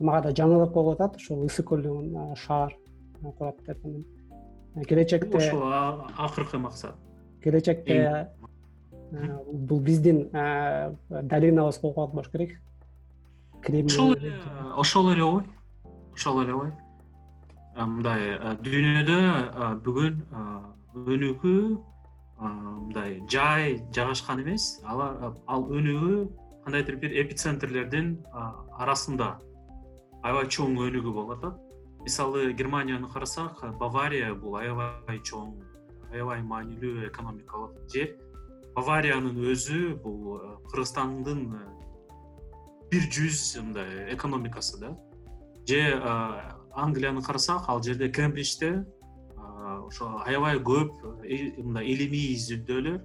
[0.00, 2.74] мага да жаңылык болуп атат ушул ысык көлдөн шаар
[3.38, 3.78] курат деп
[4.88, 5.62] келечекте ошол
[6.18, 6.94] акыркы максат.
[7.42, 8.28] келечекте
[9.52, 12.58] бул биздин долинабыз болуп калат болуш керек.
[13.84, 14.34] Ошол эле
[14.76, 15.42] ошол эле ой
[16.14, 16.72] ошол эле ой.
[17.76, 19.18] Мындай дүйнөдө
[19.84, 20.18] бүгүн
[20.94, 21.91] өнүгүү
[22.42, 24.80] мындай жай жайгашкан эмес.
[24.84, 26.18] Алар ал өнүгүү
[26.64, 28.16] кандайдыр бир эпицентрлердин
[28.78, 29.36] арасында
[30.22, 31.60] аябай чоң өнүгүү болуп атат
[32.02, 35.54] мисалы германияны карасак бавария бул аябай чоң
[36.12, 38.16] аябай маанилүү экономикалык жер.
[38.76, 41.46] Бавариянын өзү бул кыргызстандын
[42.92, 44.96] бир жүз мындай экономикасы да.
[45.68, 45.82] Же
[46.74, 48.84] англияны карасак ал жерде кембриджде
[49.62, 53.00] ошо аябай көп мындай илимий изилдөөлөр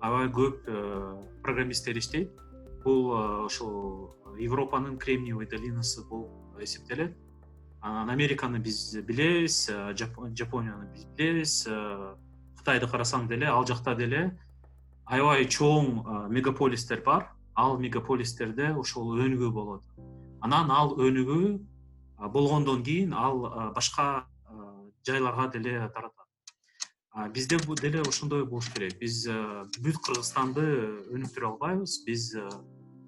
[0.00, 0.64] аябай көп
[1.42, 2.30] программисттер иштейт.
[2.84, 3.10] Бул
[3.44, 7.16] ошол европанын кремниевый долинасы болуп эсептелет.
[7.80, 11.68] Анан американы биз билебиз жапонияны биз билебиз
[12.58, 14.38] кытайды карасаң деле ал жакта деле
[15.04, 17.32] аябай чоң мегаполистер бар.
[17.56, 19.82] Ал мегаполистерде ошол өнүгүү болот.
[20.40, 21.58] Анан ал өнүгүү
[22.30, 24.26] болгондон кийин ал башка
[25.06, 26.26] жайларга деле таратат.
[27.32, 28.98] Бизде деле ошондой болуш керек.
[29.00, 29.26] Биз
[29.80, 30.66] бүт кыргызстанды
[31.14, 32.02] өнүктүрө албайбыз.
[32.06, 32.34] Биз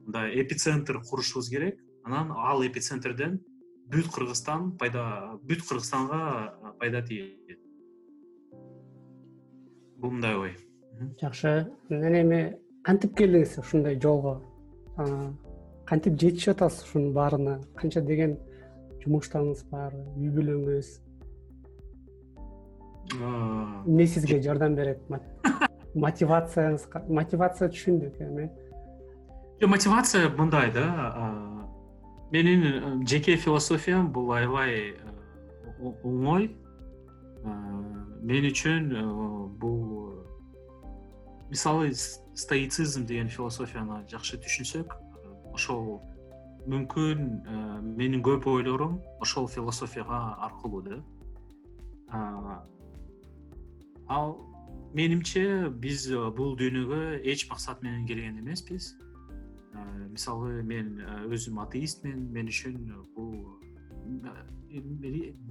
[0.07, 1.81] мындай эпицентр курушубуз керек.
[2.05, 3.41] Анан ал эпицентрден
[3.93, 7.59] бүт кыргызстан пайда бүт кыргызстанга пайда тийет
[9.99, 10.57] бул мындай ой.
[11.21, 11.69] Жакшы.
[11.91, 12.41] Анан эми
[12.85, 14.39] кантип келдиңиз ушундай жолго?
[15.87, 17.59] Кантип жетишип атасыз ушунун баарына?
[17.77, 18.39] Канча деген
[19.03, 20.95] жумуштарыңыз бар үй бүлөңүз
[23.15, 25.01] эмне сизге жардам берет?
[25.95, 28.51] Мотивацияңыз мотивация түшүндүк эми
[29.61, 30.85] жок мотивация мындай да
[32.31, 36.51] менин э, жеке философиям бул аябай э, оңой
[38.23, 39.03] мен үчүн э,
[39.59, 40.25] бул
[41.51, 44.95] мисалы стоицизм деген философияны жакшы түшүнсөк
[45.55, 46.03] ошол
[46.69, 47.25] мүмкүн
[47.97, 51.01] менин көп ойлорум ошол философияга аркылуу да
[54.09, 54.37] ал
[54.95, 58.95] менимче биз бул дүйнөгө эч максат менен келген эмеспиз.
[60.11, 60.97] Мисалы мен
[61.29, 62.79] өзүм атеистмин мен үчүн
[63.15, 63.61] бул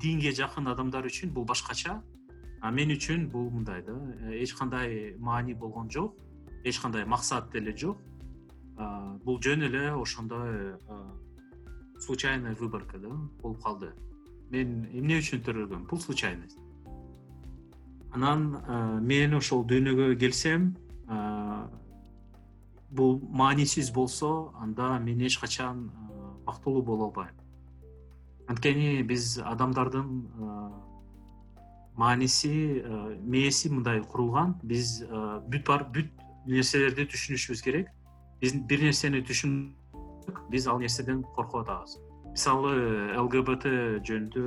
[0.02, 2.02] динге жакын адамдар үчүн бул башкача.
[2.62, 3.96] А мен үчүн бул мындай да.
[4.34, 6.18] Эч кандай маани болгон жок
[6.64, 7.98] эч кандай максат деле жок.
[9.24, 10.76] Бул жөн эле ошондой
[12.00, 13.10] случайная выборка да
[13.42, 13.94] болуп калды.
[14.50, 16.58] Мен эмне үчүн төрөлгөм бул случайность
[18.18, 20.72] анан э, мен ошол дүйнөгө келсем
[21.08, 21.18] э,
[22.90, 27.36] бул маанисиз болсо анда мен эч качан э, бактылуу боло албайм.
[28.48, 30.10] Анткени биз адамдардын
[31.98, 32.84] мааниси
[33.22, 34.56] мээси мындай курулган.
[34.64, 35.04] Биз
[35.52, 36.10] бүт бар бүт
[36.48, 37.92] нерселерди түшүнүшүбүз керек.
[38.42, 42.00] Биз бир нерсени түшүндүк биз ал нерседен коркуп атабыз
[42.32, 42.74] мисалы
[43.18, 43.66] лгбт
[44.08, 44.42] жөнүндө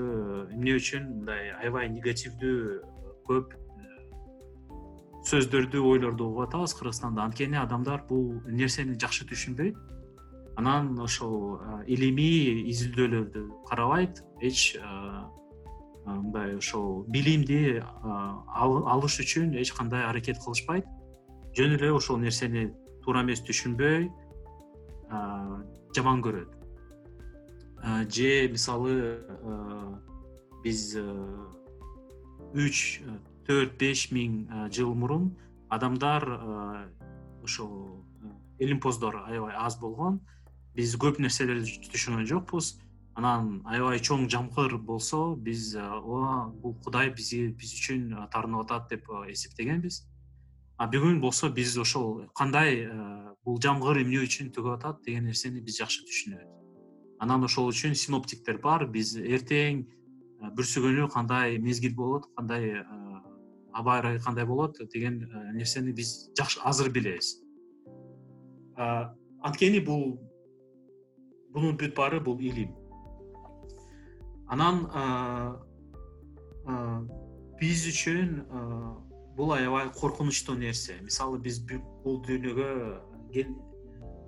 [0.54, 2.59] эмне үчүн мындай аябай негативдүү
[3.26, 3.60] көп
[5.26, 6.74] сөздөрдү ойлорду угуп атабыз.
[6.74, 9.76] Кыргызстанда анткени адамдар бул нерсени жакшы түшүнбөйт.
[10.56, 14.22] Анан ошол илимий изилдөөлөрдү карабайт.
[14.40, 14.76] Эч
[16.04, 20.87] мындай ошол билимди алыш үчүн эч кандай аракет кылышпайт.
[21.56, 22.70] Жөн эле ошол нерсени
[23.04, 24.11] туура эмес түшүнбөй
[25.94, 26.50] жаман көрөт.
[28.11, 29.20] Же мисалы
[30.64, 30.96] биз
[32.54, 33.00] үч
[33.50, 35.32] төрт беш миң жыл мурун
[35.74, 36.22] адамдар
[37.42, 38.04] ошол
[38.62, 40.20] илимпоздор аябай аз болгон.
[40.76, 42.76] Биз көп нерселерди түшүнгөн жокпуз.
[43.18, 49.10] Анан аябай чоң жамгыр болсо биз ооба бул кудай бизги биз үчүн таарынып атат деп
[49.34, 50.04] эсептегенбиз.
[50.78, 52.86] А бүгүн болсо биз ошол кандай
[53.44, 56.54] бул жамгыр эмне үчүн төгүп атат деген нерсени биз жакшы түшүнөбүз.
[57.18, 58.86] Анан ошол үчүн синоптиктер бар.
[58.86, 59.88] Биз эртең
[60.54, 62.78] бүрсүгүнү кандай мезгил болот кандай
[63.72, 67.38] аба ырайы кандай болот деген э, нерсени биз жакшы азыр билебиз.
[68.76, 70.20] Анткени бул
[71.52, 72.72] бунун бүт баары бул илим.
[74.48, 74.87] Анан
[77.61, 78.35] биз үчүн
[79.37, 80.96] бул аябай коркунучтуу нерсе.
[81.04, 82.70] Мисалы биз бул дүйнөгө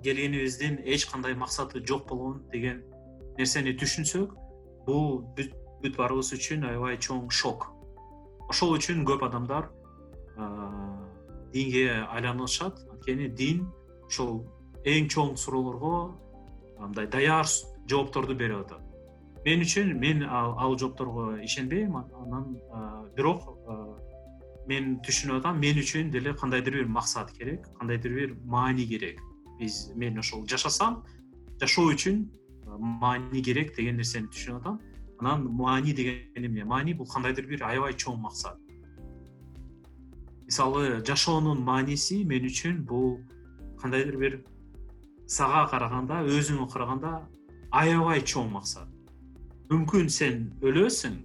[0.03, 2.83] келгенибиздин эч кандай максаты жок болгон деген
[3.37, 4.35] нерсени түшүнсөк
[4.87, 7.72] бул бүт баарыбыз үчүн аябай чоң шок
[8.49, 9.69] ошол үчүн көп адамдар
[11.53, 12.79] динге айланышат.
[12.91, 13.67] Анткени дин
[14.07, 14.43] ошол
[14.85, 16.17] эң чоң суроолорго
[16.79, 17.47] мындай даяр
[17.89, 18.81] жоопторду берип атат.
[19.45, 21.95] Мен үчүн мен ал жоопторго ишенбейм.
[21.95, 22.55] Анан
[23.15, 23.49] бирок
[24.67, 29.19] мен түшүнүп атам мен үчүн деле кандайдыр бир максат керек кандайдыр бир маани керек.
[29.59, 31.03] Биз мен ошол жашасам
[31.59, 32.25] жашоо үчүн
[32.79, 34.79] маани керек деген нерсени түшүнүп атам
[35.23, 38.57] анан маани деген эмне маани бул кандайдыр бир аябай чоң максат.
[40.45, 43.21] Мисалы жашоонун мааниси мен үчүн бул
[43.79, 44.39] кандайдыр бир
[45.27, 47.13] сага караганда өзүңө караганда
[47.71, 48.89] аябай чоң максат.
[49.71, 51.21] Мүмкүн сен өлөсүң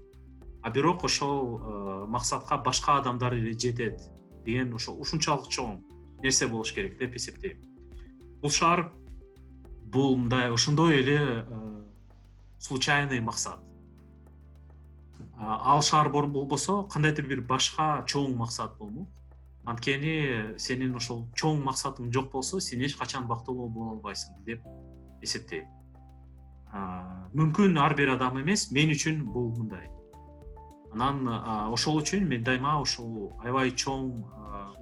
[0.63, 4.01] а бирок ошол э, максатка башка адамдар эле жетет
[4.45, 5.83] деген ошол ушунчалык чоң
[6.23, 7.59] нерсе болуш керек деп эсептейм.
[8.43, 8.93] Бул шаар
[9.83, 11.83] бул мындай ошондой эле э,
[12.59, 13.68] случайный максат
[15.39, 19.09] ал шаар болбосо кандайдыр бир башка чоң максат болмок.
[19.65, 24.65] Анткени сенин ошол чоң максатың жок болсо сен эч качан бактылуу боло албайсың деп
[25.23, 25.67] эсептейм.
[27.35, 29.87] Мүмкүн ар бир адам эмес мен үчүн бул мындай.
[30.93, 31.29] Анан
[31.73, 34.11] ошол үчүн мен дайыма ушул аябай чоң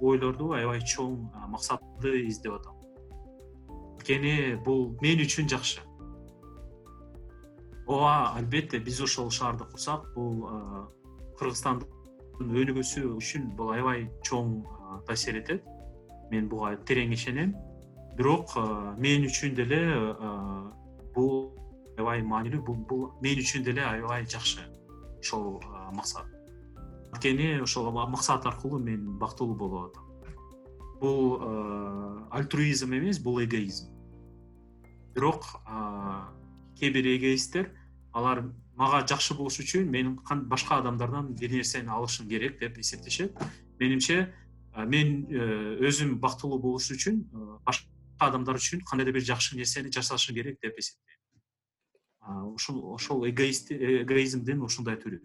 [0.01, 1.19] ойлорду аябай чоң
[1.51, 2.79] максатты издеп атам.
[3.97, 5.86] Анткени бул мен үчүн жакшы
[7.87, 10.43] ооба албетте биз ошол шаарды курсак бул
[11.39, 11.87] кыргызстандын
[12.37, 14.61] өнүгүүсү үчүн бул аябай чоң
[15.07, 15.63] таасир этет.
[16.31, 17.55] Мен буга терең ишенем.
[18.17, 18.55] Бирок
[18.97, 19.79] мен үчүн деле
[21.15, 21.53] бул
[21.97, 24.65] аябай маанилүү бул мен үчүн деле аябай жакшы
[25.19, 25.61] ошол
[25.93, 26.27] максат.
[27.13, 30.03] Анткени ошол максат аркылуу мен бактылуу болуп атам.
[30.99, 31.39] Бул
[32.31, 33.93] альтруизм эмес бул эгоизм.
[35.15, 35.45] Бирок
[36.79, 37.71] кээ бир эгоисттер
[38.13, 38.43] алар
[38.77, 40.17] мага жакшы болуш үчүн мен
[40.49, 43.37] башка адамдардан бир нерсени алышым керек деп эсептешет.
[43.79, 44.33] Менимче
[44.85, 47.23] мен э, өзүм бактылуу болуш үчүн
[47.65, 51.17] башка адамдар үчүн кандайдыр бир жакшы нерсени жасашым керек деп эсептейм.
[52.53, 55.21] Ушул ошол эгоизмдин ушундай түрү.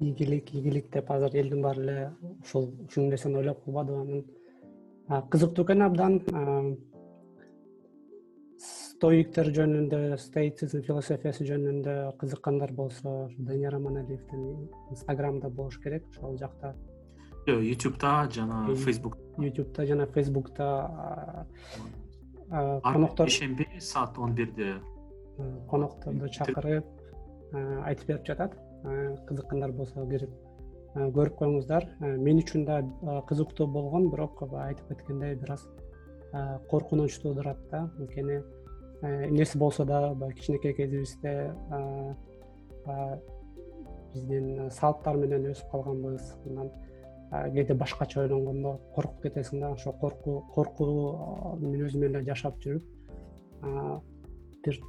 [0.00, 2.12] Ийгилик ийгилик деп азыр элдин баары эле
[2.42, 6.18] ушул ушул нерсени ойлоп калбадыбы анан кызыктуу экен абдан
[8.96, 16.72] стоиктер жөнүндө стоицизм философиясы жөнүндө кызыккандар болсо данияр аманалиевдин инстаграмда болуш керек ошол жакта.
[17.46, 21.46] Жок ютубта жана фейсбук ютубта жана фейсбукта
[22.48, 24.72] коноктор ишемби саат он бирде
[25.68, 26.88] конокторду чакырып
[27.84, 28.56] айтып берип жатат.
[29.28, 30.32] Кызыккандар болсо кирип
[30.96, 31.90] көрүп коюңуздар.
[32.00, 32.80] Мен үчүн да
[33.28, 35.68] кызыктуу болгон бирок айтып кеткендей бир аз
[36.70, 37.90] коркунучтуу турат да.
[37.98, 38.40] Анткени
[39.02, 41.54] эмнеси болсо дагы баягы кичинекей кезибизде
[44.14, 46.34] биздин салттар менен өсүп калганбыз.
[46.46, 46.70] Анан
[47.52, 52.84] кээде башкача ойлонгондо коркуп кетесиң да ошол коркуу коркуу мүнөзү менен эле жашап жүрүп
[54.64, 54.80] бир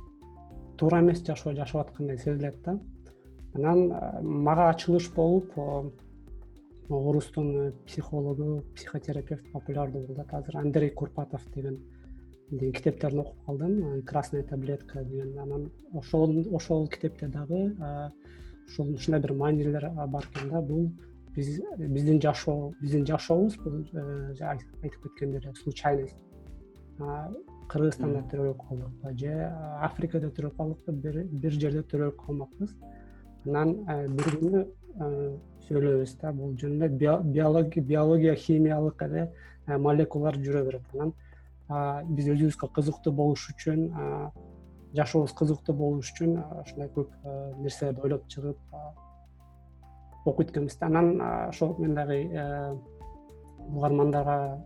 [0.77, 2.79] туура эмес жашоо жашап аткандай сезилет да.
[3.55, 3.89] Анан
[4.21, 5.51] мага ачылыш болуп
[6.89, 11.81] орустун психологу психотерапевт популярдуу кылат азыр андрей курпатов деген
[12.49, 14.01] китептерин окуп калдым.
[14.03, 17.75] Красная таблетка деген анан ошол ошол китепте дагы
[18.67, 20.61] ушул ушундай бир маанилер бар экен да.
[20.61, 20.91] Бул
[21.35, 26.15] биз биздин жашоо биздин жашообуз бул э, айтып кеткендей эле случайность
[27.69, 29.33] кыргызстанда төрөлүп калдыкпы же
[29.83, 30.91] африкада төрөлүп калдыкпы
[31.41, 32.73] бир жерде төрөлүп калмакпыз.
[33.45, 33.75] Анан
[34.15, 34.63] бир күнү
[35.67, 39.27] сүйлөйбүз да бул жөнүндө биология химиялык эле
[39.67, 40.87] молекулалар жүрө берет.
[40.93, 41.13] Анан
[41.67, 43.89] биз өзүбүзгө кызыктуу болуш үчүн
[44.95, 47.11] жашообуз кызыктуу болуш үчүн ушундай көп
[47.59, 48.57] нерселерди ойлоп чыгып
[50.27, 50.87] окуйт экенбиз да.
[50.87, 52.17] Анан ошол мен дагы
[53.67, 54.65] угармандарга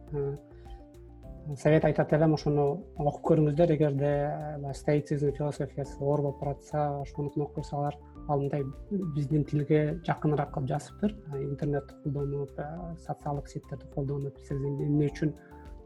[1.58, 3.74] совет айтат элем ошону окуп көрүңүздөр.
[3.76, 7.98] Эгерде стоицизм философиясы оор болуп баратса ошонукун окуп көрсөңөр
[8.30, 8.64] ал мындай
[9.16, 11.16] биздин тилге жакыныраак кылып жазыптыр.
[11.42, 12.54] Интернетти колдонуп
[13.08, 15.34] социалдык сеттерди колдонуп сиз эмне үчүн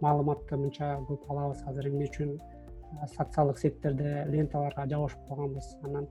[0.01, 1.63] маалыматты мынча көп алабыз.
[1.67, 2.37] Азыр эмне үчүн
[3.15, 6.07] социалдык сеттерде ленталарга жабышып калганбыз анан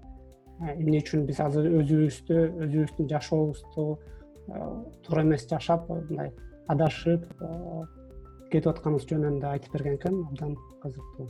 [0.61, 3.87] эмне үчүн биз азыр өзүбүздү өзүбүздүн жашообузду
[4.47, 6.32] туура эмес жашап мындай
[6.68, 7.26] адашып
[8.53, 11.28] кетип атканыбыз жөнүндө айтып берген экен абдан кызыктуу.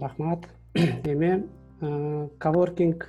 [0.00, 0.48] Рахмат.
[1.12, 1.44] Эми
[2.42, 3.06] коворкинг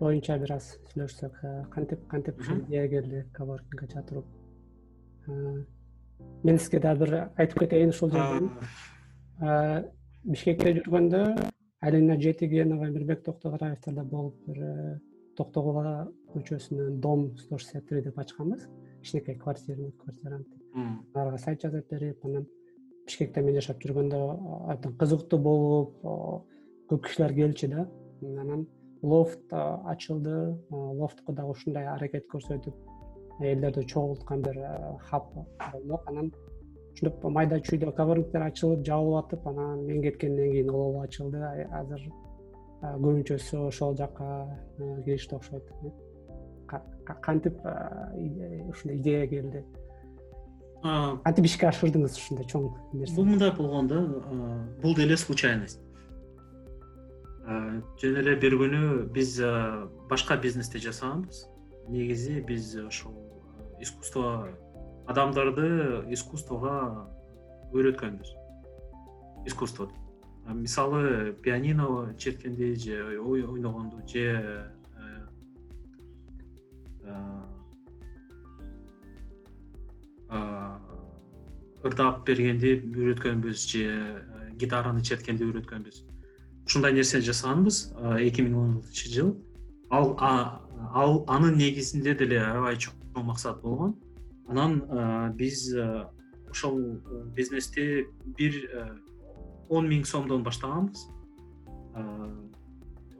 [0.00, 1.40] боюнча бир аз сүйлөшсөк.
[1.72, 4.41] Кантип кантип ушул идея келди коворкинг ача туруп
[5.26, 8.50] мен сизге дагы бир айтып кетейин ушул жерден.
[10.24, 11.22] Бишкекте жүргөндө
[11.82, 14.98] алина жетигенова мирбек токтогораевдерде болуп бир э,
[15.36, 18.68] токтогула көчөсүнөн дом сто шестьдесят три деп ачканбыз.
[19.02, 20.46] Кичинекей квартира квартирант
[21.14, 22.46] аларга сайт жасап берип анан
[23.06, 24.20] бишкекте мен жашап жүргөндө
[24.70, 25.98] абдан кызыктуу болуп
[26.88, 27.88] көп кишилер келчү да.
[28.22, 28.68] Анан
[29.02, 30.56] лофт ачылды.
[30.70, 32.74] Лофтко дагы ушундай аракет көрсөтүп
[33.44, 35.32] элдерди чогулткан бир э, хаб
[35.72, 36.08] болмок.
[36.08, 36.32] Анан
[36.92, 41.42] ушинтип майда чүйдө коворингтер ачылып жабылып атып анан мен кеткенден кийин ооба ачылды.
[41.80, 45.70] Азыр э, көбүнчөсү ошол жака э, келишти окшойт.
[47.20, 47.58] Кантип
[48.70, 49.64] ушундай идея келди?
[50.82, 53.16] Кантип ишке ашырдыңыз ушундай чоң нерсе?
[53.16, 54.00] бул мындай болгон да
[54.82, 55.82] бул деле случайность.
[57.42, 58.82] Жөн эле бир күнү
[59.14, 59.36] биз
[60.10, 61.46] башка бизнести жасаганбыз
[61.88, 63.14] негизи биз ошол
[63.82, 64.48] искусство
[65.10, 65.66] адамдарды
[66.14, 66.76] искусствого
[67.72, 68.30] үйрөткөнбүз
[69.50, 70.02] искусстводу
[70.46, 75.24] мисалы пианино черткенди же ойногонду же э,
[77.04, 77.42] э,
[80.30, 80.78] э,
[81.84, 84.24] ырдап бергенди үйрөткөнбүз же
[84.58, 86.02] гитараны черткенди үйрөткөнбүз.
[86.66, 89.32] Ушундай нерсени жасаганбыз эки миң он алтынчы жыл.
[89.90, 92.76] Ал ал анын негизинде деле аябай
[93.14, 93.96] максат болгон.
[94.48, 94.82] Анан
[95.36, 95.72] биз
[96.50, 96.78] ошол
[97.36, 98.06] бизнести
[98.38, 98.56] бир
[99.68, 101.06] он миң сомдон баштаганбыз.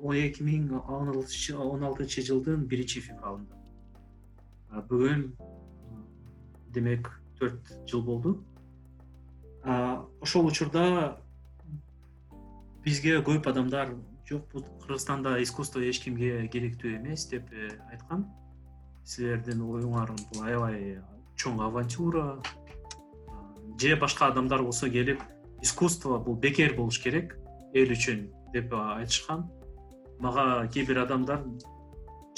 [0.02, 3.56] Эки миң он алтынчы жылдын биринчи февралында.
[4.88, 5.28] Бүгүн
[6.74, 8.38] демек төрт жыл болду.
[9.64, 11.20] Ошол учурда
[12.84, 13.94] бизге көп адамдар
[14.28, 18.26] жок бул кыргызстанда искусство эч кимге керектүү эмес деп э, айткан
[19.04, 20.98] силердин оюңар бул аябай
[21.36, 22.26] чоң авантюра
[23.80, 25.22] же башка адамдар болсо келип
[25.62, 27.36] искусство бул бекер болуш керек
[27.74, 29.46] эл үчүн деп айтышкан.
[30.20, 31.42] Мага кээ бир адамдар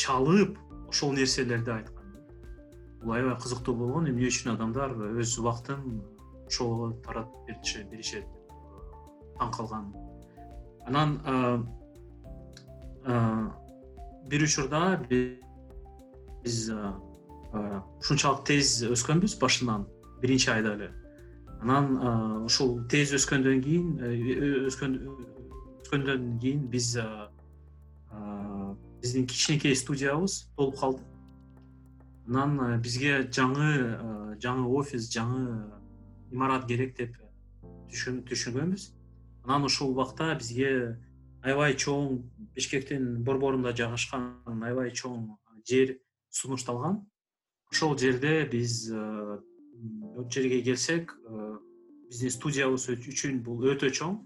[0.01, 0.59] чалып
[0.89, 2.15] ошол нерселерди айткан.
[3.03, 6.01] Бул аябай кызыктуу болгон эмне үчүн адамдар өз убактын
[6.47, 8.29] ошого таратып беришет
[9.41, 9.93] таң калган.
[10.87, 11.19] Анан
[14.31, 14.97] бир учурда
[16.45, 16.71] биз
[17.55, 19.87] ушунчалык тез өскөнбүз башынан
[20.23, 20.91] биринчи айда эле.
[21.63, 26.97] Анан ушул тез өскөндөн кийин э, өскөндөн кийин биз
[29.05, 31.03] биздин кичинекей студиябыз толуп калды.
[32.27, 35.71] Анан бизге жаңы жаңы офис жаңы
[36.33, 37.17] имарат керек деп
[37.93, 38.91] түшүнгөнбүз.
[39.45, 40.97] Анан ушул убакта бизге
[41.43, 42.23] аябай чоң
[42.57, 45.29] бишкектин борборунда жайгашкан аябай чоң
[45.69, 45.99] жер
[46.35, 47.03] сунушталган.
[47.71, 49.39] Ошол жерде биз э,
[50.31, 51.57] жерге келсек э,
[52.11, 54.19] биздин студиябыз үчүн бул өтө чоң.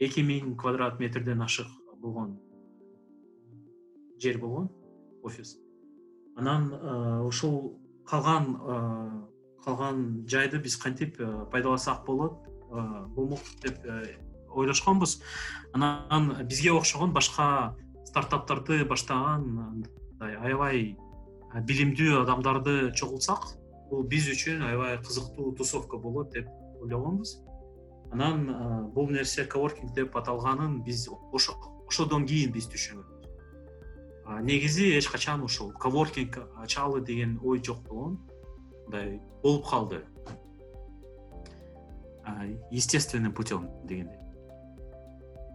[0.00, 1.70] Эки миң квадрат метрден ашык
[2.02, 2.36] болгон
[4.22, 4.68] жер болгон
[5.22, 5.56] офис.
[6.36, 8.54] Анан э, ушул калган
[9.64, 11.18] калган жайды биз кантип
[11.52, 12.46] пайдалансак болот?
[13.16, 13.84] Болмок деп
[14.48, 15.20] ойлошконбуз.
[15.72, 20.96] Анан бизге окшогон башка стартаптарды баштаган мындай аябай
[21.54, 23.52] билимдүү адамдарды чогултсак
[23.90, 26.48] бул биз үчүн аябай кызыктуу тусовка болот деп
[26.82, 27.38] ойлогонбуз.
[28.12, 33.18] Анан бул нерсе коворкинг деп аталганын биз ошодон кийин биз түшүнгөнбүз
[34.42, 38.18] негизи эч качан ушул коворкинг ачалы деген ой жок болгон.
[38.86, 40.04] Мындай болуп калды.
[42.70, 44.18] Естественным путем дегендей.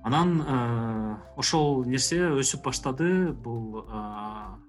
[0.03, 3.31] Анан э, ошол нерсе өсүп баштады.
[3.31, 4.62] Бул э,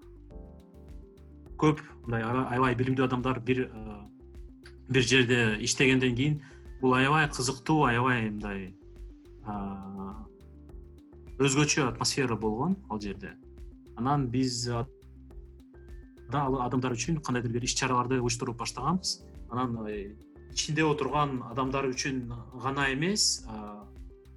[1.65, 3.99] көп мындай аябай билимдүү адамдар бир э,
[4.89, 6.41] бир жерде иштегенден кийин
[6.81, 8.75] бул аябай кызыктуу аябай мындай
[11.39, 13.35] өзгөчө атмосфера болгон ал жерде.
[13.97, 14.69] Анан биз
[16.29, 19.23] адамдар үчүн кандайдыр бир иш чараларды уюштуруп баштаганбыз.
[19.51, 19.77] Анан
[20.53, 22.29] ичинде отурган адамдар үчүн
[22.63, 23.45] гана эмес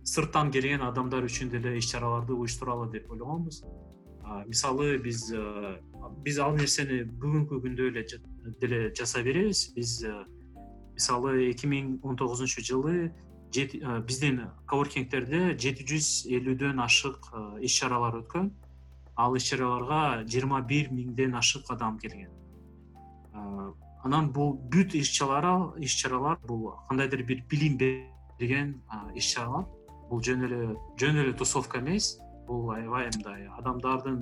[0.03, 3.63] сырттан келген адамдар үчүн деле иш чараларды уюштуралы деп ойлогонбуз
[4.47, 5.31] мисалы биз
[6.23, 8.03] биз ал нерсени бүгүнкү күндө эле
[8.61, 9.71] деле жасай беребиз.
[9.75, 10.03] Биз
[10.93, 13.11] мисалы эки миң он тогузунчу жылы
[13.53, 18.51] биздин коворкингтерде жети жүз элүүдөн ашык иш чаралар өткөн.
[19.17, 22.31] Ал иш чараларга жыйырма бир миңден ашык адам келген.
[24.03, 28.81] Анан бул бүт иш иш чаралар бул кандайдыр бир билим берген
[29.15, 29.65] иш чаралар.
[30.09, 32.17] Бул жөн эле жөн эле тусовка эмес
[32.47, 34.21] бул аябай мындай адамдардын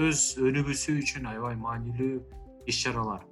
[0.00, 2.14] өз өнүгүүсү үчүн аябай маанилүү
[2.66, 3.26] иш чаралар.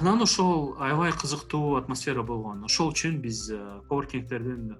[0.00, 2.64] Анан ошол аябай кызыктуу атмосфера болгон.
[2.64, 3.50] Ошол үчүн биз
[3.90, 4.72] коворкингтердин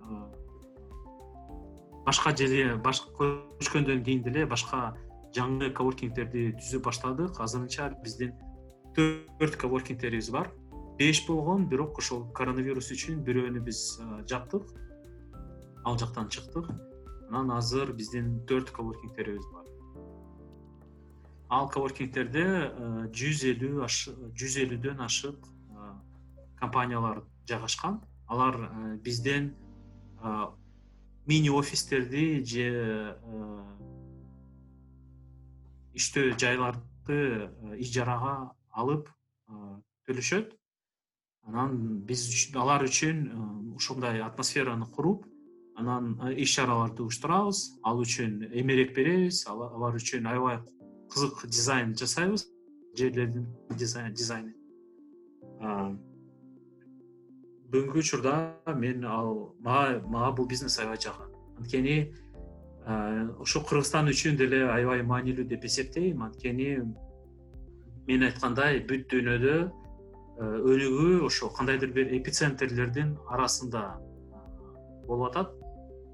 [2.06, 4.94] башка жерге көчкөндөн кийин деле башка
[5.36, 7.40] жаңы коворкингтерди түзүп баштадык.
[7.40, 8.32] Азырынча биздин
[8.96, 10.52] төрт коворкингтерибиз бар.
[10.98, 14.72] Беш болгон бирок ошол коронавирус үчүн бирөөнү биз жаптык
[15.88, 16.68] ал жактан чыктык.
[17.30, 19.64] Анан азыр биздин төрт коворкингтерибиз бар.
[21.48, 22.44] Ал коворкингтерде
[23.08, 23.88] жүз элүү
[24.36, 25.48] жүз элүүдөн ашык
[26.60, 28.02] компаниялар жайгашкан.
[28.28, 28.58] Алар
[29.00, 29.54] бизден
[31.24, 32.68] мини офистерди же
[35.96, 37.48] иштөө жайларды
[37.80, 39.08] ижарага алып
[40.04, 40.52] төлөшөт.
[41.48, 43.36] Анан биз алар үчүн э,
[43.78, 45.24] ушундай атмосфераны куруп
[45.78, 47.78] анан иш чараларды уюштурабыз.
[47.86, 49.44] Ал үчүн эмерек беребиз.
[49.46, 50.58] Алар үчүн аябай
[51.12, 52.48] кызык дизайн жасайбыз.
[52.98, 54.54] Жерлердин дизайны.
[57.70, 58.34] Бүгүнкү учурда
[58.74, 61.30] мен ал мага мага бул бизнес аябай жагат.
[61.58, 62.12] Анткени
[63.38, 66.22] ушу кыргызстан үчүн деле аябай маанилүү деп эсептейм.
[66.22, 66.80] Анткени
[68.08, 69.56] мен айткандай бүт дүйнөдө
[70.40, 73.84] өнүгүү ошо кандайдыр бир эпицентрлердин арасында
[75.06, 75.57] болуп атат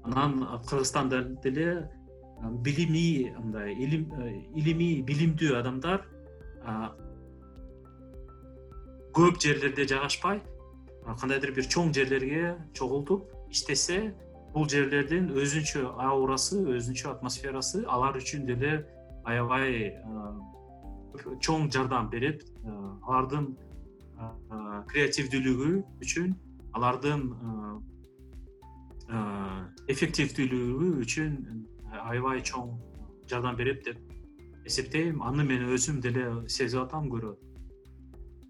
[0.05, 1.67] анан кыргызстанда деле
[2.41, 6.05] э, билимий мындай илимий билимдүү адамдар
[9.15, 10.41] көп жерлерде жайгашпай
[11.05, 14.15] кандайдыр бир чоң жерлерге чогултуп иштесе
[14.55, 18.77] бул жерлердин өзүнчө аурасы өзүнчө атмосферасы алар үчүн деле
[19.25, 19.91] аябай
[21.41, 22.43] чоң жардам берет.
[23.05, 23.51] Алардын
[24.91, 25.69] креативдүүлүгү
[26.03, 26.33] үчүн
[26.77, 27.25] алардын
[29.91, 31.33] эффективдүүлүгү үчүн
[32.05, 32.75] аябай чоң
[33.29, 33.99] жардам берет деп
[34.65, 35.21] эсептейм.
[35.21, 37.37] Аны мен өзүм деле сезип атам көрүп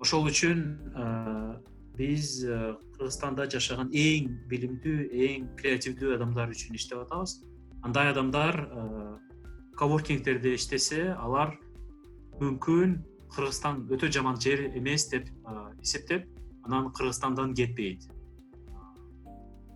[0.03, 0.62] ошол үчүн
[1.95, 2.41] биз
[2.95, 7.39] кыргызстанда жашаган эң билимдүү эң креативдүү адамдар үчүн иштеп атабыз.
[7.84, 8.58] Андай адамдар
[9.80, 11.56] коворкингдерде иштесе алар
[12.39, 12.97] мүмкүн
[13.36, 15.28] кыргызстан өтө жаман жер эмес деп
[15.84, 16.28] эсептеп
[16.66, 18.08] анан кыргызстандан кетпейт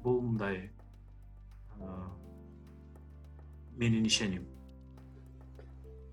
[0.09, 0.69] бул мындай
[3.79, 4.45] менин ишеним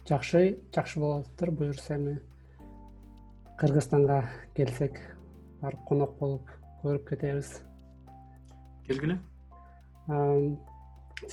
[0.08, 0.42] жакшы
[0.74, 2.18] жакшы болуп атыптыр буюрса эми
[3.58, 4.20] кыргызстанга
[4.54, 5.00] келсек
[5.62, 6.50] барып конок болуп
[6.82, 7.52] көрүп кетебиз.
[8.86, 9.18] Келгиле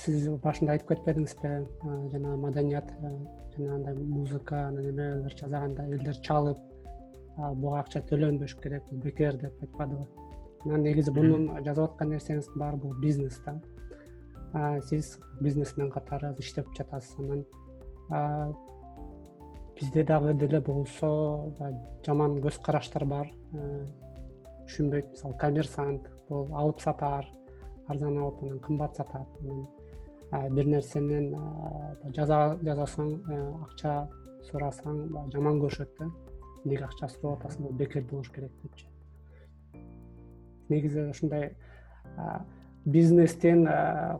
[0.00, 1.52] сиз башында айтып кетпедиңизби
[2.14, 6.58] жанагы маданият жана андай музыка анан эмелер жасаганда элдер чалып
[7.36, 10.08] буга акча төлөнбөш керек бул бекер деп айтпадыбы
[10.64, 13.60] анан негизи мунун жазып аткан нерсеңиздин баары бул бизнес да.
[14.88, 17.18] Сиз бизнесмен катары иштеп жатасыз.
[17.18, 18.54] Анан
[19.76, 21.52] бизде дагы деле болсо
[22.06, 25.10] жаман көз караштар бар түшүнбөйт.
[25.10, 27.28] Мисалы коммерсант бул алып сатар
[27.88, 31.34] арзан алып анан кымбат сатат анан бир нерсенен
[32.14, 33.14] жасасаң
[33.66, 34.08] акча
[34.48, 35.04] сурасаң
[35.34, 36.10] жаман көрүшөт да.
[36.64, 38.93] Эмнеге акча сурап атасың бул бекер болуш керек депчи
[40.68, 41.54] негизи ушундай
[42.84, 43.66] бизнестин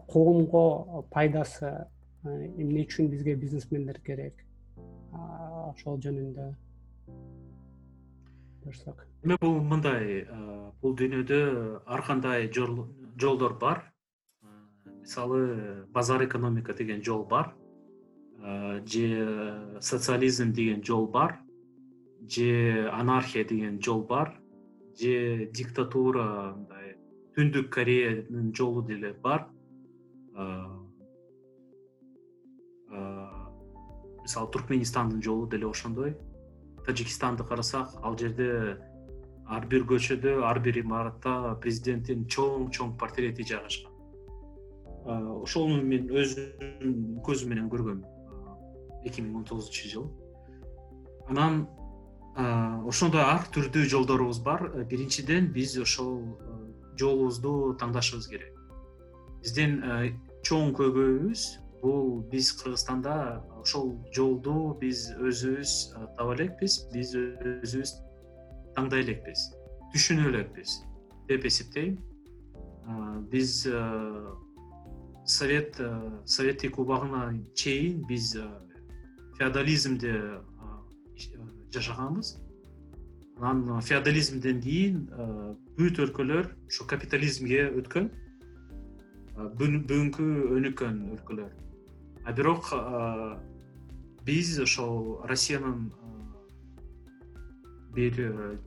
[0.09, 1.87] коомго пайдасы
[2.25, 4.45] эмне үчүн бизге бизнесмендер керек?
[5.13, 6.53] Ошол жөнүндө.
[8.65, 10.25] Буюрсак эми бул мындай
[10.83, 11.41] бул дүйнөдө
[11.87, 13.85] ар кандай жолдор бар.
[15.01, 17.55] Мисалы базар экономика деген жол бар.
[18.87, 21.41] Же социализм деген жол бар.
[22.29, 24.41] Же анархия деген жол бар
[24.99, 26.97] же диктатура мындай
[27.37, 29.49] түндүк кореянын жолу деле бар.
[34.23, 36.17] Мисалы туркменистандын жолу деле ошондой.
[36.87, 38.79] Таджикистанды карасак ал жерде
[39.47, 43.93] ар бир көчөдө ар бир имаратта президенттин чоң чоң портрети жайгашкан
[45.05, 48.01] ошону мен өзүм көзүм менен көргөм
[49.05, 50.09] эки миң он тогузунчу жылы
[51.29, 51.67] анан
[52.35, 54.67] ошондой ар түрдүү жолдорубуз бар.
[54.91, 56.19] Биринчиден биз ошол
[56.99, 58.55] жолубузду тандашыбыз керек.
[59.43, 60.15] Биздин э,
[60.47, 61.45] чоң көйгөйүбүз
[61.83, 63.17] бул биз кыргызстанда
[63.61, 67.95] ошол жолду биз өзүбүз э, таба элекпиз биз өзүбүз
[68.79, 69.51] таңдай элекпиз
[69.93, 70.79] түшүнө элекпиз
[71.29, 71.99] деп эсептейм.
[72.89, 73.67] Э, биз
[75.25, 75.81] совет
[76.25, 78.35] советтик убагына чейин биз
[79.39, 80.15] феодализмде
[81.75, 82.37] жашаганбыз.
[83.41, 85.09] Анан феодализмден кийин
[85.75, 88.07] бүт өлкөлөр ушу капитализмге өткөн
[89.59, 91.51] бүгүнкү өнүккөн өлкөлөр.
[92.25, 92.71] А бирок
[94.25, 95.91] биз ошол россиянын
[97.95, 98.59] бир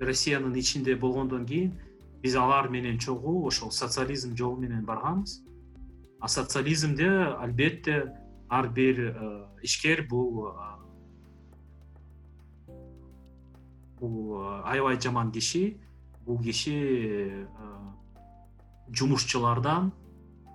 [0.00, 1.76] россиянын ичинде болгондон кийин
[2.22, 5.42] биз алар менен чогуу ошол социализм жолу менен барганбыз.
[6.20, 8.14] А социализмде албетте
[8.48, 9.12] ар бир
[9.62, 10.48] ишкер бул
[14.00, 15.80] бул аябай жаман киши.
[16.26, 17.46] Бул киши
[18.90, 19.92] жумушчулардан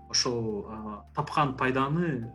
[0.09, 0.67] ошол
[1.15, 2.31] тапкан пайданы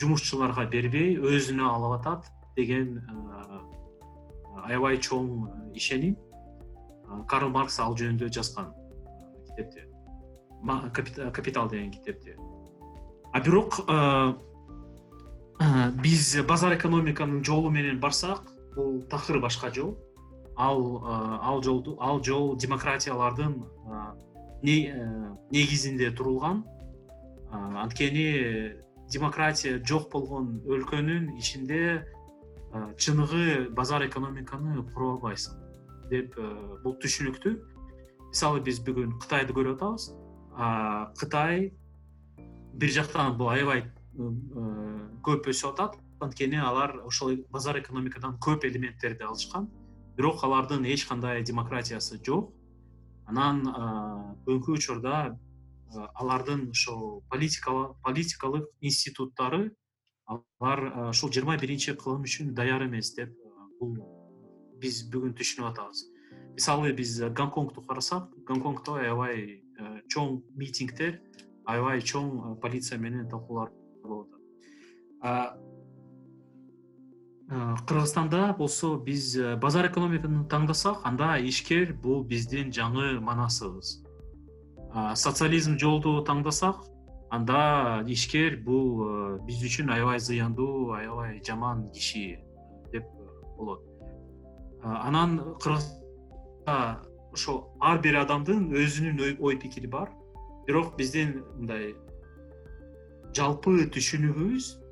[0.00, 3.00] жумушчуларга бербей өзүнө алып атат деген
[4.66, 5.28] аябай чоң
[5.74, 6.16] ишеним
[7.30, 8.72] карл маркс ал жөнүндө жазган
[9.48, 9.86] китепте
[11.32, 12.36] капитал деген китепте
[13.32, 13.80] а бирок
[16.02, 19.96] биз базар экономиканын жолу менен барсак бул такыр башка жол
[20.56, 21.04] ал
[21.42, 23.64] ал жолду ал жол демократиялардын
[24.62, 26.64] э, негизинде турулган.
[27.50, 28.74] Анткени
[29.12, 32.06] демократия жок болгон өлкөнүн ичинде
[32.98, 35.60] чыныгы базар экономиканы кура албайсың
[36.10, 36.48] деп э,
[36.82, 37.54] бул түшүнүктүү.
[38.32, 40.10] Мисалы биз бүгүн кытайды көрүп атабыз.
[41.20, 41.72] Кытай
[42.72, 44.30] бир жактан бул аябай э,
[45.22, 46.00] көп өсүп атат.
[46.20, 49.68] Анткени алар ошол базар экономикадан көп элементтерди алышкан
[50.16, 52.52] бирок алардын эч кандай демократиясы жок.
[53.26, 53.62] Анан
[54.46, 55.36] бүгүнкү учурда
[56.14, 59.72] алардын ошол политикалык институттары
[60.26, 63.34] алар ушул жыйырма биринчи кылым үчүн даяр эмес деп
[63.80, 63.96] бул
[64.80, 66.06] биз бүгүн түшүнүп атабыз.
[66.56, 69.62] Мисалы биз гонконгду карасак гонконгдо аябай
[70.08, 71.20] чоң митингдер
[71.66, 74.32] аябай чоң полиция менен талкуулар болуп
[75.20, 75.65] атат
[77.48, 84.02] кыргызстанда болсо биз базар экономиканы тандасак анда ишкер бул биздин жаңы манасыбыз.
[85.14, 86.76] Социализм жолду тандасак
[87.30, 92.40] анда ишкер бул биз үчүн аябай зыяндуу аябай жаман киши
[92.90, 93.06] деп
[93.56, 93.84] болот.
[94.82, 100.10] Анан кыргызда ошо ар бир адамдын өзүнүн ой пикири бар.
[100.66, 101.94] Бирок биздин мындай
[103.36, 104.85] жалпы түшүнүгүбүз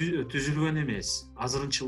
[0.00, 1.30] түзүлгөн эмес.
[1.36, 1.84] Азырынчы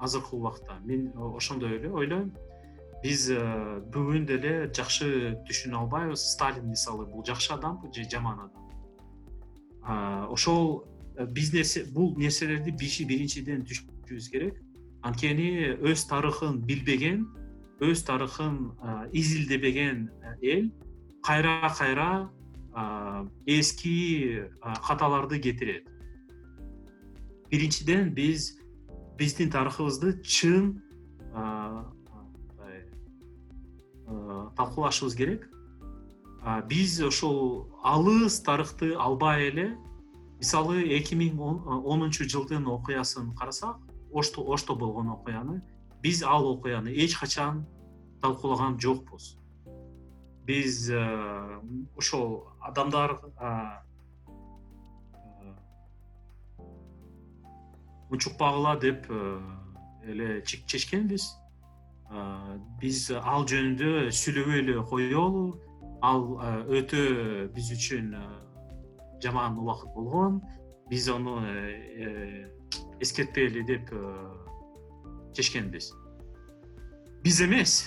[0.00, 0.78] азыркы убакта.
[0.84, 2.32] Мен ошондой эле ойлойм.
[3.02, 3.28] Биз
[3.92, 6.24] бүгүн деле жакшы түшүнө албайбыз.
[6.34, 10.28] Сталин мисалы бул жакшы адамбы же жаман адам.
[10.32, 10.86] Ошол
[11.28, 14.56] биз нерсе бул нерселерди биринчиден түшүнүшүбүз керек.
[15.02, 17.26] Анткени өз тарыхын билбеген
[17.80, 18.72] өз тарыхын
[19.12, 20.10] изилдебеген
[20.42, 20.70] эл
[21.24, 22.30] кайра кайра
[23.46, 24.44] эски
[24.86, 25.88] каталарды кетирет
[27.50, 28.56] биринчиден биз
[29.18, 30.82] биздин тарыхыбызды чын
[34.56, 35.48] талкуулашыбыз керек.
[36.66, 39.76] Биз ошол алыс тарыхты албай эле
[40.38, 41.36] мисалы эки миң
[41.84, 43.76] онунчу жылдын окуясын карасак
[44.12, 45.60] ошто болгон окуяны
[46.02, 47.66] биз ал окуяны эч качан
[48.22, 49.36] талкуулаган жокпуз.
[50.46, 50.90] Биз
[51.96, 53.20] ошол адамдар
[58.10, 59.40] унчукпагыла деп э,
[60.04, 61.30] эле чечкенбиз.
[62.82, 65.60] Биз ал жөнүндө сүйлөбөй эле коелу
[66.02, 67.04] ал э, өтө
[67.54, 68.16] биз үчүн
[69.22, 70.40] жаман убакыт болгон.
[70.90, 71.38] Биз аны
[73.00, 74.02] эскертпейли деп э,
[75.34, 75.92] чечкенбиз.
[77.22, 77.86] Биз эмес.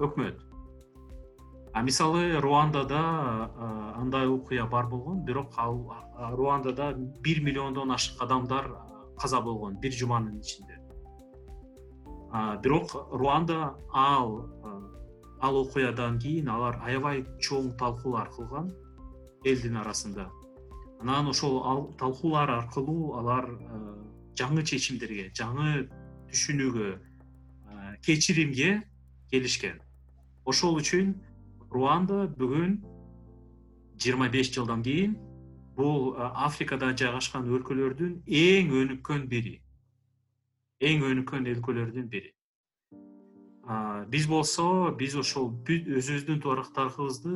[0.00, 0.40] Өкмөт.
[1.72, 3.00] А мисалы руандада
[3.96, 5.20] андай окуя бар болгон.
[5.24, 5.92] Бирок ал
[6.32, 8.85] руандада бир миллиондон ашык адамдар
[9.20, 10.78] каза болгон бир жуманын ичинде.
[12.62, 14.50] Бирок руанда ал
[15.40, 18.72] ал окуядан кийин алар аябай чоң талкуулар кылган
[19.44, 20.30] элдин арасында.
[21.00, 23.50] Анан ошол талкуулар аркылуу алар
[24.36, 25.88] жаңы чечимдерге жаңы
[26.32, 26.88] түшүнүүгө
[28.04, 28.82] кечиримге
[29.30, 29.80] келишкен.
[30.44, 31.14] Ошол үчүн
[31.70, 32.78] руанда бүгүн
[34.00, 35.16] жыйырма беш жылдан кийин
[35.76, 39.60] бул э, африкада жайгашкан өлкөлөрдүн эң өнүккөн бири.
[40.80, 42.32] Эң өнүккөн өлкөлөрдүн бири.
[44.12, 47.32] Биз болсо биз ошол өзүбүздүн тарыхыбызды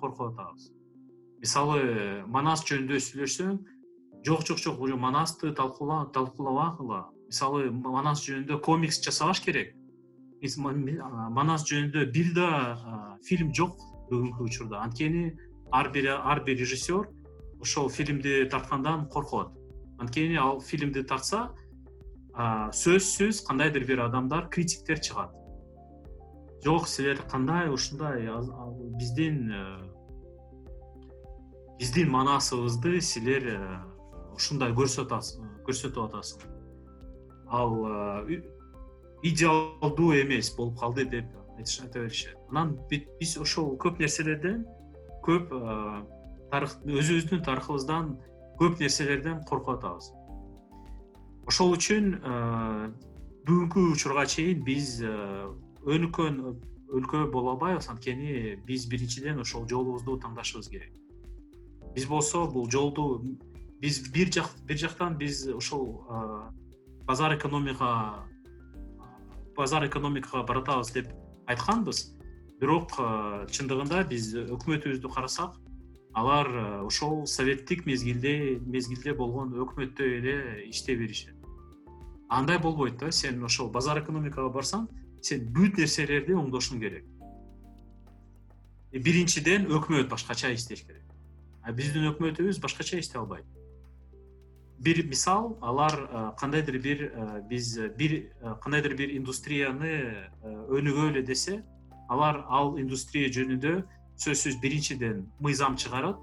[0.00, 0.66] коркуп атабыз
[1.44, 3.56] мисалы манас жөнүндө сүйлөшсөң
[4.24, 7.00] жок жок жок манасты талкуулабагыла.
[7.28, 9.74] Мисалы манас жөнүндө комикс жасабаш керек.
[11.36, 12.48] Манас жөнүндө бир да
[13.28, 13.76] фильм жок
[14.08, 14.80] бүгүнкү учурда.
[14.86, 15.34] Анткени
[15.72, 17.08] ар бир режиссер
[17.64, 19.52] ошол фильмди тарткандан коркот.
[19.98, 21.48] Анткени ал фильмди тартса
[22.36, 25.32] сөзсүз кандайдыр бир адамдар критиктер чыгат.
[26.64, 28.26] Жок силер кандай ушундай
[28.98, 29.62] биздин э,
[31.78, 33.58] биздин манасыбызды силер э,
[34.34, 36.42] ушундай көрсөтүп атасың.
[37.48, 38.42] Ал э,
[39.22, 42.36] идеалдуу эмес болуп калды деп айта беришет.
[42.50, 44.66] Анан биз ошол көп нерселерден
[45.22, 45.54] көп
[46.52, 48.12] өзүбүздүн тарыхыбыздан
[48.60, 50.12] көп нерселерден коркуп атабыз
[51.46, 52.14] ошол үчүн
[53.44, 56.38] бүгүнкү учурга чейин биз өнүккөн
[56.94, 60.92] өлкө боло албайбыз анткени биз биринчиден ошол жолубузду тандашыбыз керек.
[61.94, 63.22] Биз болсо бул жолду
[63.80, 64.30] биз бир
[64.64, 66.06] бир жактан биз ушул
[67.04, 68.24] базар экономика
[69.56, 71.12] базар экономикага баратабыз деп
[71.46, 72.14] айтканбыз.
[72.60, 72.94] Бирок
[73.50, 75.58] чындыгында биз өкмөтүбүздү карасак
[76.14, 76.48] алар
[76.86, 80.36] ошол советтик мезгилде мезгилде болгон өкмөттөй эле
[80.68, 81.34] иштей беришет.
[82.28, 84.86] Андай болбойт да сен ошол базар экономикага барсаң
[85.22, 87.04] сен бүт нерселерди оңдошуң керек.
[88.92, 91.02] Биринчиден өкмөт башкача иштеш керек.
[91.74, 93.44] Биздин өкмөтүбүз башкача иштей албайт.
[94.78, 97.04] Бир мисал алар кандайдыр бир
[97.50, 98.30] биз бир
[98.62, 99.94] кандайдыр бир индустрияны
[100.44, 101.62] өнүгөлү десе
[102.08, 103.82] алар ал индустрия жөнүндө
[104.16, 106.18] сөзсүз биринчиден мыйзам чыгарат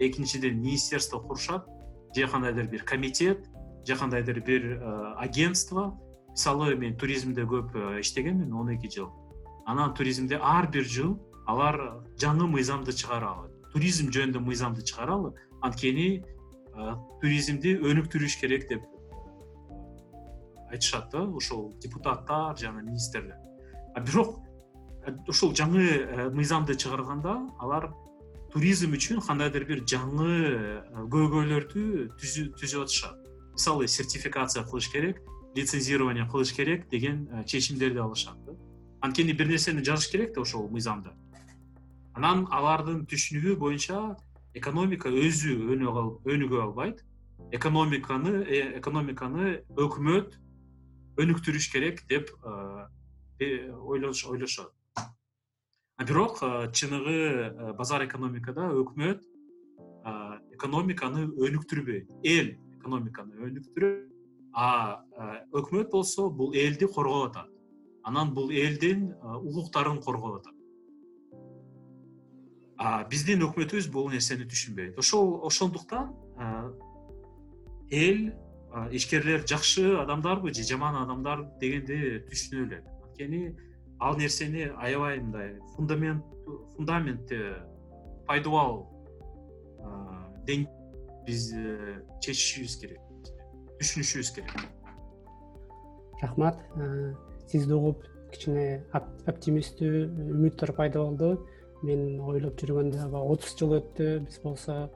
[0.00, 1.66] экинчиден министерство курушат
[2.14, 3.46] же кандайдыр бир комитет
[3.86, 4.82] же кандайдыр бир
[5.16, 5.98] агентство.
[6.30, 9.10] Мисалы мен туризмде көп иштегенмин он эки жыл.
[9.66, 15.32] Анан туризмде ар бир жыл алар жаңы мыйзамды чыгаралы туризм жөнүндө мыйзамды чыгаралы
[15.62, 16.22] анткени
[17.22, 18.86] туризмди өнүктүрүш керек деп
[20.70, 23.36] айтышат да ошол депутаттар жана министрлер.
[24.06, 24.38] Бирок
[25.28, 27.90] ушул жаңы мыйзамды чыгарганда алар
[28.52, 30.30] туризм үчүн кандайдыр бир жаңы
[31.12, 31.82] көйгөйлөрдү
[32.20, 33.16] түзүп атышат.
[33.54, 35.20] Мисалы сертификация кылыш керек
[35.54, 38.52] лицензирование кылыш керек деген чечимдерди алышат да.
[39.00, 41.14] Анткени бир нерсени жазыш керек да ошол мыйзамда.
[42.14, 44.16] Анан алардын түшүнүгү боюнча
[44.54, 47.04] экономика өзү өнүгө албайт.
[47.52, 50.36] Экономиканы э, экономиканы өкмөт
[51.18, 52.30] өнүктүрүш керек деп
[53.40, 54.72] ойлошот
[56.06, 56.38] бирок
[56.72, 59.24] чыныгы базар экономикада өкмөт
[60.56, 62.08] экономиканы өнүктүрбөйт.
[62.24, 64.08] Эл экономиканы өнүктүрөт
[64.52, 65.04] а
[65.52, 67.50] өкмөт болсо бул элди коргоп атат.
[68.02, 70.56] Анан бул элдин укуктарын коргоп атат.
[73.10, 74.98] Биздин өкмөтүбүз бул нерсени түшүнбөйт.
[74.98, 76.14] Ошол ошондуктан
[77.90, 78.30] эл
[78.90, 83.56] ишкерлер жакшы адамдарбы же жаман адамдар дегенди түшүнө элек анткени
[84.00, 86.24] ал нерсени аябай мындай фундамент
[86.76, 87.40] фундаментти
[88.26, 88.86] пайдубал
[91.26, 93.00] биз э, чечишибиз керек.
[93.80, 94.64] Түшүнүшүбүз керек.
[96.22, 96.58] Рахмат.
[97.50, 100.04] Сизди угуп кичине оптимисттүү
[100.36, 101.46] үмүттөр пайда болду.
[101.86, 104.90] Мен ойлоп жүргөндө аба отуз жыл өттү биз болсо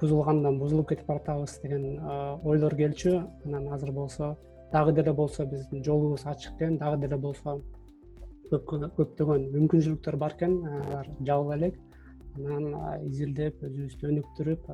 [0.00, 2.00] бузулгандан бузулуп кетип баратабыз деген
[2.44, 3.22] ойлор келчү.
[3.46, 4.36] Анан азыр болсо
[4.72, 7.60] дагы деле болсо биздин жолубуз ачык экен дагы деле болсо
[8.50, 11.78] көптөгөн мүмкүнчүлүктөр бар экен алар жабыла элек.
[12.38, 14.68] Анан изилдеп өзүбүздү өнүктүрүп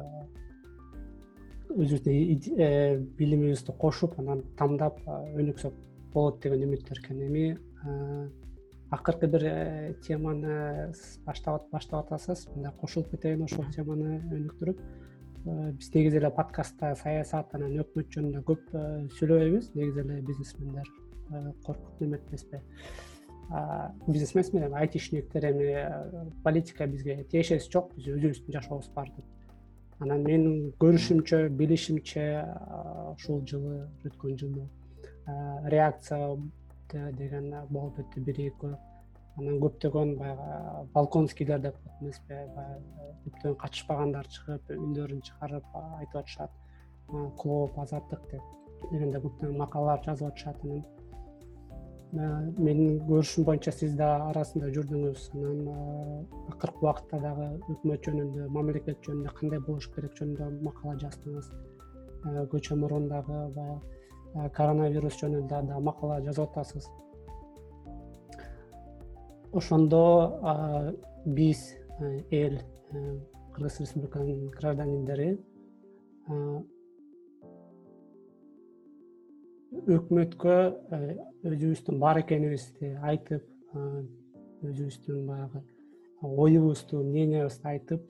[1.75, 5.75] өзүбүздүн э, билимибизди кошуп анан тамдап өнүксөк
[6.13, 7.47] болот деген үмүттөр экен эми.
[8.95, 10.93] Акыркы бир э, теманы
[11.27, 14.79] баштап атасыз мындай кошулуп кетейин ошол теманы өнүктүрүп.
[14.79, 15.14] э,
[15.45, 18.85] биз негизи эле подкастта саясат анан өкмөт жөнүндө көп э,
[19.19, 19.73] сүйлөбөйбүз.
[19.77, 20.89] Негизи эле бизнесмендер
[21.65, 22.61] коркуп неметпеспи
[24.07, 27.93] бизнесмен эми айтишниктер эми политика бизге тиешеси жок.
[27.97, 29.25] Биз өзүбүздүн жашообуз бар деп.
[30.01, 32.25] Анан менин көрүшүмчө билишимче
[33.13, 34.65] ушул жылы өткөн жылы
[35.71, 36.37] реакция
[37.21, 38.25] деген болуп өттү.
[38.25, 38.75] Бир экөө
[39.39, 46.51] анан көптөгөн баягы балконскийлер деп коет эмеспи баягы көптөгөн катышпагандар чыгып үндөрүн чыгарып айтып атышат.
[47.41, 48.45] Клооп азаттык деп.
[48.93, 50.85] Дегенде көптөгөн макалалар жазып атышат анан.
[52.14, 55.28] Менин көрүшүм боюнча сиз да арасында жүрдүңүз.
[55.35, 61.51] Анан акыркы убакытта дагы өкмөт жөнүндө мамлекет жөнүндө кандай болуш керек жөнүндө макала жаздыңыз?
[62.53, 66.87] Көчө мурун дагы баягы коронавирус жөнүндө да макала жазып атасыз
[69.55, 70.03] ошондо
[71.27, 71.75] биз
[72.31, 72.59] эл
[73.55, 75.31] кыргыз республиканын гражданиндери
[79.97, 80.57] өкмөткө
[81.51, 83.45] өзүбүздүн бар экенибизди айтып
[83.75, 85.61] өзүбүздүн баягы
[86.23, 88.03] оюбузду мнениябызды айтып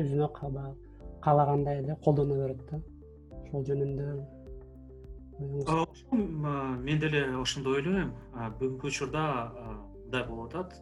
[0.00, 0.28] өзүнө
[1.22, 2.80] каалагандай эле колдоно берет да.
[3.42, 4.06] Ошол жөнүндө
[5.38, 8.12] мен деле ошондой ойлойм.
[8.34, 9.52] Бүгүнкү учурда
[10.04, 10.76] мындай болуп атат.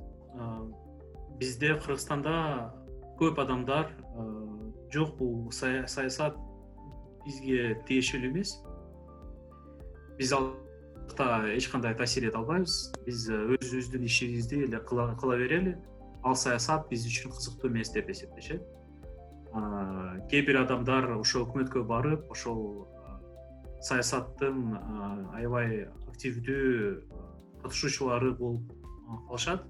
[1.38, 2.72] Бизде кыргызстанда
[3.18, 3.90] көп адамдар
[4.92, 6.36] жок бул саясат
[7.24, 8.61] бизге тиешелүү эмес.
[10.18, 10.52] Биз ал
[11.09, 12.92] жакта эч кандай таасир эте албайбыз.
[13.07, 15.76] Биз өзүбүздүн ишибизди эле кыла берели.
[16.22, 18.62] Ал саясат биз үчүн кызыктуу эмес деп эсептешет.
[20.30, 22.88] Кээ бир адамдар ошол өкмөткө барып ошол
[23.85, 24.78] саясаттын
[25.37, 27.01] аябай активдүү
[27.62, 28.72] катышуучулары болуп
[29.28, 29.64] калышат.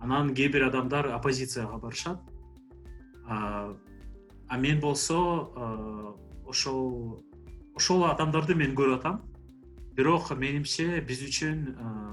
[0.00, 2.20] Анан кээ бир адамдар оппозицияга барышат.
[3.26, 5.20] А мен болсо
[6.46, 7.24] ошол
[7.74, 9.22] ошол адамдарды мен көрүп атам.
[9.96, 11.64] Бирок менимче биз үчүн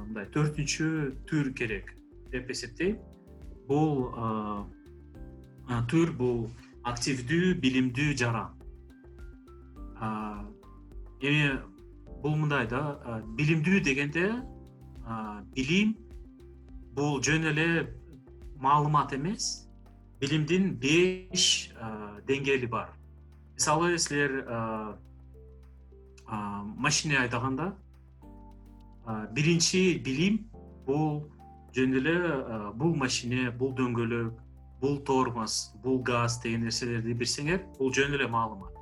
[0.08, 0.88] мындай төртүнчү
[1.28, 1.92] түр керек
[2.32, 3.00] деп эсептейм.
[3.68, 4.08] Бул
[5.92, 6.48] түр бул
[6.88, 8.56] активдүү билимдүү жаран
[11.22, 11.60] эми
[12.22, 12.98] бул мындай да
[13.38, 14.26] билимдүү дегенде
[15.56, 15.96] билим
[16.96, 17.68] бул жөн эле
[18.62, 19.68] маалымат эмес.
[20.22, 21.74] Билимдин беш
[22.28, 22.92] деңгээли бар.
[23.56, 24.46] Мисалы силер
[26.28, 27.72] машина айдаганда
[29.34, 30.38] биринчи билим
[30.86, 31.26] бул
[31.76, 32.16] жөн эле
[32.78, 34.38] бул машине бул дөңгөлөк
[34.82, 38.74] бул тормоз бул газ деген нерселерди билсеңер бул жөн эле маалымат.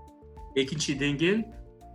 [0.56, 1.44] Экинчи деңгээл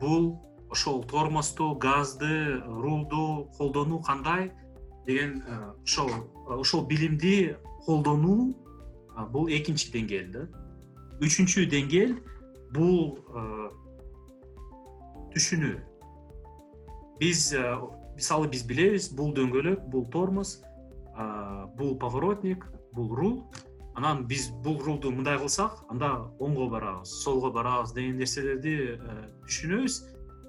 [0.01, 0.40] бул
[0.70, 4.53] ошол тормозду газды рулду колдонуу кандай
[5.07, 8.55] деген э, ошол э, ошол билимди колдонуу
[9.30, 10.45] бул экинчи деңгээл да.
[11.22, 12.16] Үчүнчү деңгээл
[12.74, 13.20] бул
[15.30, 15.76] түшүнүү.
[17.20, 17.53] Биз
[18.16, 20.57] мисалы биз билебиз бул дөңгөлөк бул тормоз
[21.78, 23.38] бул поворотник бул руль
[23.95, 28.74] анан биз бул рулду мындай кылсак анда оңго барабыз солго барабыз деген нерселерди
[29.47, 30.01] түшүнөбүз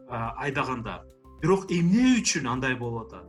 [0.10, 1.04] айдаганда.
[1.41, 3.28] Бирок эмне үчүн андай болуп атат?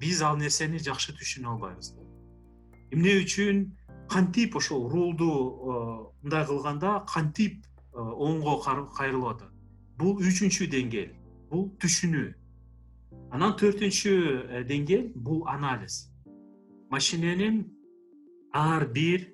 [0.00, 2.04] Биз ал нерсени жакшы түшүнө албайбыз да.
[2.90, 3.64] Эмне үчүн
[4.10, 5.30] кантип ошол рулду
[6.22, 8.60] мындай кылганда кантип оңго
[8.96, 9.50] кайрылып атат?
[9.98, 11.12] Бул үчүнчү деңгээл
[11.50, 12.28] бул түшүнүү.
[13.34, 16.08] Анан төртүнчү э, деңгээл бул анализ.
[16.90, 17.64] Машиненин
[18.52, 19.28] ар бир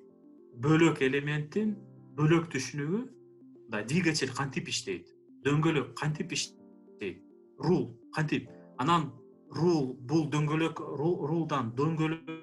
[0.63, 1.75] бөлөк элементтин
[2.17, 5.11] бөлөк түшүнүгү мындай двигатель кантип иштейт
[5.45, 7.21] дөңгөлөк кантип иштейт
[7.61, 8.49] руль кантип
[8.81, 9.11] анан
[9.53, 12.33] руль бул дөңгөлөк рулдан дөңгөлөк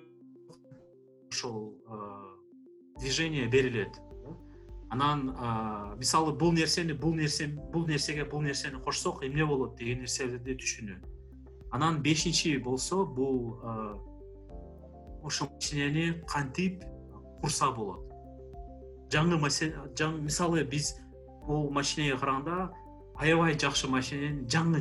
[1.32, 1.74] ошол
[3.00, 3.98] движение берилет
[4.94, 5.26] анан
[5.98, 10.98] мисалы бул нерсени бул нерсе бул нерсеге бул нерсени кошсок эмне болот деген нерселерди түшүнүү
[11.74, 13.58] анан бешинчи болсо бул
[15.24, 16.84] ошол машинени кантип
[17.76, 18.00] болот.
[19.10, 20.96] Жаңы мисалы биз
[21.46, 22.72] бул машинеге караганда
[23.16, 24.80] аябай жакшы машинени жаңы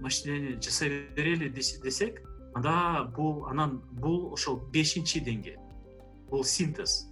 [0.00, 2.22] машинени жасай берели десек
[2.54, 5.60] анда бул анан бул ошол бешинчи деңгээл
[6.30, 7.08] бул синтез.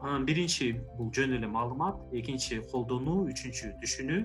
[0.00, 4.22] Анан биринчи бул жөн эле маалымат экинчи колдонуу үчүнчү түшүнүү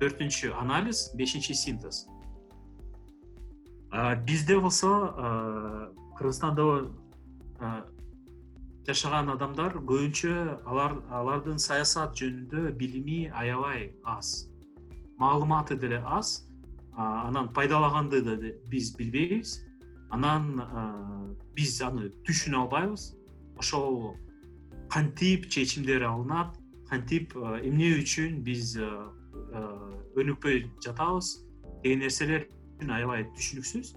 [0.00, 2.06] төртүнчү анализ бешинчи синтез.
[4.26, 4.90] Бизде болсо
[6.18, 6.64] кыргызстанда
[8.90, 10.32] жашаган адамдар көбүнчө
[10.66, 14.48] алар алардын саясат жөнүндө билими аябай аз.
[15.20, 16.48] Маалыматы деле аз.
[16.96, 18.34] Анан пайдалаганды да
[18.70, 19.60] биз билбейбиз.
[20.10, 20.58] Анан
[21.54, 23.14] биз аны түшүнө албайбыз.
[23.62, 24.16] Ошол
[24.90, 26.58] кантип чечимдер алынат
[26.90, 28.74] кантип эмне үчүн биз
[30.18, 31.36] өнүкпөй жатабыз
[31.84, 32.48] деген нерселер
[32.88, 33.94] аябай түшүнүксүз.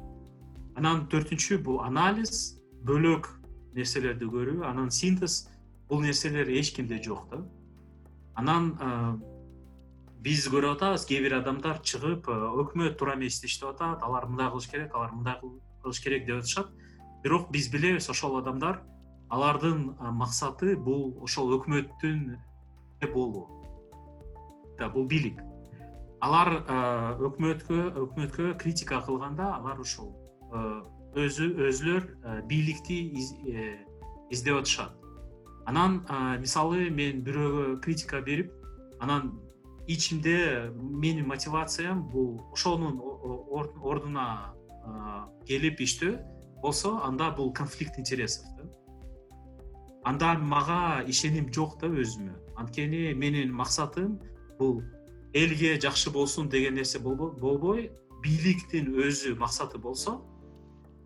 [0.77, 3.39] Анан төртүнчү бул анализ бөлөк
[3.75, 4.63] нерселерди көрүү.
[4.65, 5.49] Анан синтез
[5.89, 7.43] бул нерселер эч кимде жок да.
[8.35, 8.73] Анан
[10.23, 14.69] биз көрүп атабыз кээ бир адамдар чыгып өкмөт туура эмес иштеп атат алар мындай кылыш
[14.71, 15.35] керек алар мындай
[15.83, 16.71] кылыш керек деп атышат.
[17.23, 18.81] Бирок биз билебиз ошол адамдар
[19.29, 22.37] алардын максаты бул ошол өкмөттүн
[23.13, 23.47] болуу
[24.93, 25.39] бул бийлик.
[26.23, 26.63] Алар
[27.19, 30.13] өкмөткө өкмөткө критика кылганда алар ушул
[31.15, 32.05] өзү өзүлөр
[32.49, 32.97] бийликти
[33.47, 33.77] э,
[34.31, 34.93] издеп атышат.
[35.65, 36.01] Анан
[36.41, 38.51] мисалы мен бирөөгө критика берип
[38.99, 39.31] анан
[39.87, 44.53] ичимде менин мотивациям бул ошонун ордуна
[45.47, 46.17] келип иштөө
[46.61, 48.67] болсо анда бул конфликт интересов да.
[50.03, 52.35] Анда мага ишеним жок да өзүмө.
[52.57, 54.19] Анткени менин максатым
[54.59, 54.83] бул
[55.33, 57.91] элге жакшы болсун деген нерсе болбой
[58.23, 60.21] бийликтин өзү максаты болсо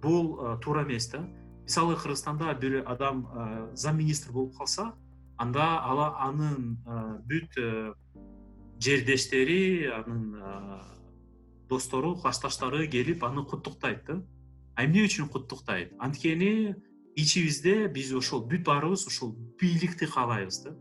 [0.02, 1.28] бул туура эмес да.
[1.64, 3.28] Мисалы кыргызстанда бир адам
[3.74, 4.93] зам министр болуп калса
[5.38, 6.78] анда ала анын
[7.30, 7.93] бүт э,
[8.80, 10.38] жердештери анын
[11.70, 14.22] достору классташтары келип аны куттуктайт да.
[14.76, 15.93] А эмне үчүн куттуктайт?
[16.00, 16.76] Анткени
[17.18, 20.76] ичибизде биз ошол бүт баарыбыз ушул бийликти каалайбыз да.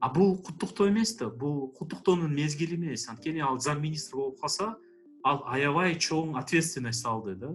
[0.00, 1.30] А бул куттуктоо эмес да.
[1.30, 3.08] Бул куттуктоонун мезгили эмес.
[3.08, 4.76] Анткени ал зам министр болуп калса
[5.24, 7.54] ал аябай чоң ответственность алды да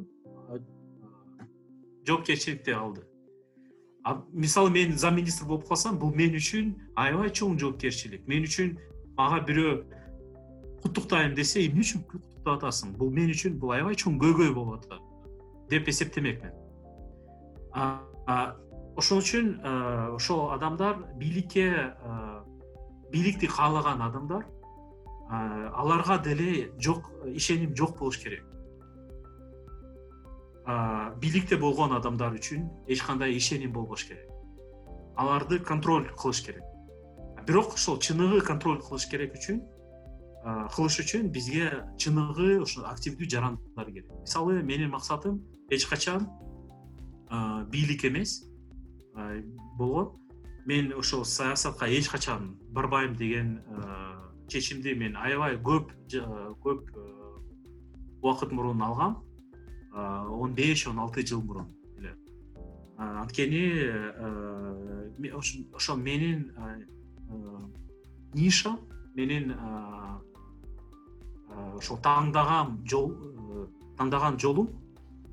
[2.07, 3.03] жоопкерчиликти алды.
[4.31, 8.27] Мисалы мен зам министр болуп калсам бул мен үчүн аябай чоң жоопкерчилик.
[8.27, 8.77] Мен үчүн
[9.17, 9.73] мага бирөө
[10.83, 15.03] куттуктайм десе эмне үчүн куттуктап атасың бул мен үчүн бул аябай чоң көйгөй болуп атат
[15.69, 16.55] деп эсептемекмин.
[18.95, 19.57] Ошол үчүн
[20.15, 21.67] ошол адамдар бийликке
[23.11, 24.47] бийликти каалаган адамдар
[25.29, 28.46] аларга деле жок ишеним жок болуш керек
[30.67, 34.27] бийликте болгон адамдар үчүн эч кандай ишеним болбош керек.
[35.15, 36.63] Аларды контроль кылыш керек.
[37.47, 39.61] Бирок ошол чыныгы контроль кылыш керек үчүн
[40.75, 44.11] кылыш үчүн бизге чыныгы ошо активдүү жарандар керек.
[44.21, 45.39] Мисалы менин максатым
[45.69, 46.27] эч качан
[47.71, 48.43] бийлик эмес
[49.77, 50.19] болгон.
[50.65, 53.61] Мен ошол саясатка эч качан барбайм деген
[54.49, 55.95] чечимди мен аябай көп
[56.59, 56.91] көп
[58.21, 59.23] убакыт мурун алгам
[59.97, 61.67] он беш он алты жыл мурун
[61.97, 62.15] эле
[62.97, 63.63] анткени
[65.73, 66.51] ошол менин
[68.33, 68.77] ниша
[69.15, 69.55] менин
[71.77, 73.13] ошол тандаган жол
[73.97, 74.69] тандаган жолум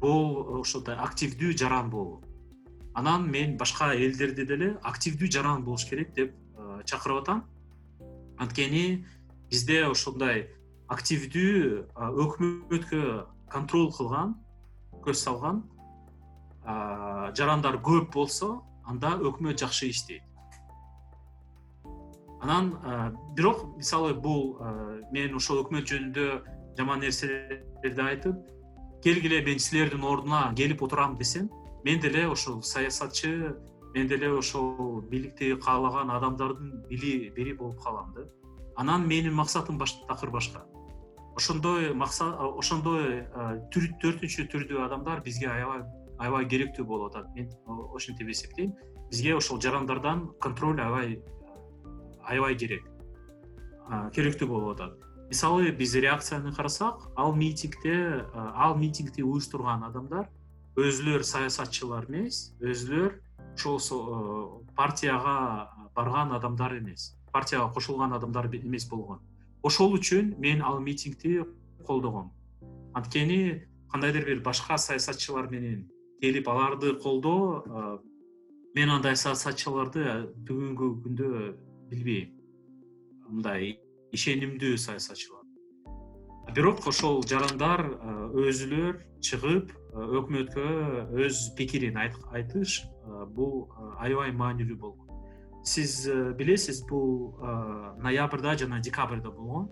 [0.00, 2.22] бул ошондой активдүү жаран болуу.
[2.94, 6.34] Анан мен башка элдерди деле активдүү жаран болуш керек деп
[6.84, 7.44] чакырып атам.
[8.38, 9.04] Анткени
[9.50, 10.48] бизде ошондой
[10.88, 11.86] активдүү
[12.24, 13.02] өкмөткө
[13.50, 14.34] контроль кылган
[15.04, 15.62] көз салган
[17.36, 20.22] жарандар көп болсо анда өкмөт жакшы иштейт.
[22.40, 22.74] Анан
[23.36, 24.58] бирок мисалы бул
[25.12, 26.26] мен ошол өкмөт жөнүндө
[26.78, 28.36] жаман нерселерди айтып
[29.04, 31.50] келгиле мен силердин ордуна келип отурам десем
[31.84, 33.56] мен деле ошол саясатчы
[33.94, 38.28] мен деле ошол бийликти каалаган адамдардын бири болуп калам да.
[38.76, 39.78] Анан менин максатым
[40.08, 40.66] такыр башка
[41.36, 43.24] ошондой максат ошондой
[43.74, 45.84] төртүнчү түрдүү адамдар бизге аябай
[46.18, 47.30] аябай керектүү болуп атат.
[47.34, 47.50] Мен
[47.94, 48.74] ошентип эсептейм.
[49.10, 51.18] Бизге ошол жарандардан контроль аябай
[52.22, 52.86] аябай керек.
[54.14, 54.96] Керектүү болуп атат.
[55.28, 60.28] Мисалы биз реакцияны карасак ал митингде ал митингди уюштурган адамдар
[60.76, 63.20] өзүлөр саясатчылар эмес өзүлөр
[63.54, 69.20] ошол партияга барган адамдар эмес партияга кошулган адамдар эмес болгон
[69.64, 71.40] ошол үчүн мен ал митингди
[71.86, 72.32] колдогом.
[72.94, 75.88] Анткени кандайдыр бир башка саясатчылар менен
[76.20, 78.00] келип аларды колдоо
[78.76, 80.04] мен андай саясатчыларды
[80.46, 81.30] бүгүнкү күндө
[81.90, 82.28] билбейм.
[83.30, 83.78] Мындай
[84.12, 85.42] ишенимдүү саясатчылар.
[86.54, 87.86] Бирок ошол жарандар
[88.36, 89.72] өзүлөр чыгып
[90.20, 90.68] өкмөткө
[91.24, 92.82] өз пикирин айтыш
[93.32, 95.03] бул аябай маанилүү болгон
[95.64, 96.04] сиз
[96.38, 97.34] билесиз бул
[98.04, 99.68] ноябрда жана декабрда болгон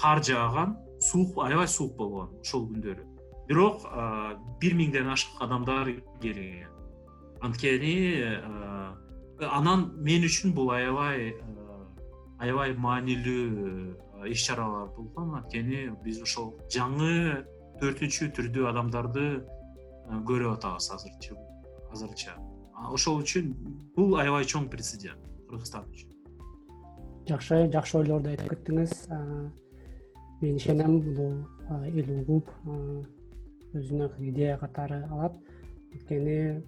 [0.00, 3.06] кар жааган суук аябай суук болгон ошол күндөрү.
[3.48, 3.86] Бирок
[4.60, 6.68] бир миңден ашык адамдар келген.
[7.42, 7.94] Анткени
[9.38, 11.34] анан мен үчүн бул аябай
[12.38, 15.36] аябай маанилүү иш чаралар болгон.
[15.38, 17.42] Анткени биз ошол жаңы
[17.80, 19.26] төртүнчү түрдүү адамдарды
[20.26, 21.36] көрүп атабыз азырчы
[21.92, 22.34] азырынча
[22.90, 23.52] ошол үчүн
[23.96, 26.10] бул аябай чоң прецедент кыргызстан үчүн.
[27.28, 28.92] Жакшы жакшы ойлорду айтып кеттиңиз.
[30.42, 31.34] Мен ишенем бул
[31.70, 32.50] эл угуп
[33.72, 35.36] өзүнө идея катары алат.
[35.92, 36.62] Анткени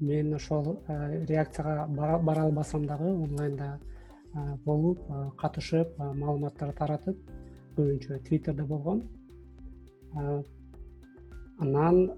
[0.00, 3.78] мен ошол реакцияга бара албасам дагы онлайнда
[4.64, 4.98] болуп
[5.38, 7.16] катышып маалыматтар таратып
[7.76, 9.04] көбүнчө твиттерде болгон.
[11.60, 12.10] Анан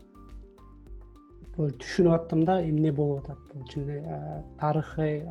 [1.59, 3.39] түшүнүп аттым да эмне болуп атат?
[3.53, 3.89] Бул чын
[4.61, 5.25] тарыхый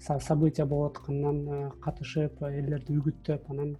[0.00, 3.76] события болуп атканынан катышып элдерди үгүттөп анан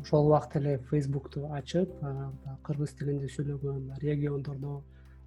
[0.00, 1.98] ошол убакта эле фейсбукту ачып
[2.64, 4.80] кыргыз тилинде сүйлөгөн региондордо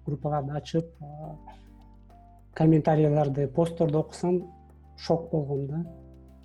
[0.06, 0.90] группаларды ачып
[2.54, 4.42] комментарийлерди постторду окусам
[4.96, 5.84] шок болгом да.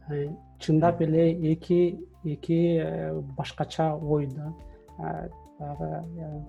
[0.09, 4.53] Э, чындап эле эки эки э, башкача ой да.
[4.99, 6.45] Э, баягы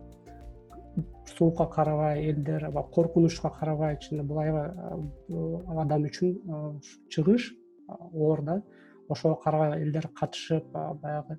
[1.36, 4.70] суукка карабай элдер коркунучка карабай чын бул аябай
[5.82, 7.52] адам үчүн чыгыш
[7.88, 8.62] оор да
[9.08, 11.38] ошого карабай элдер катышып баягы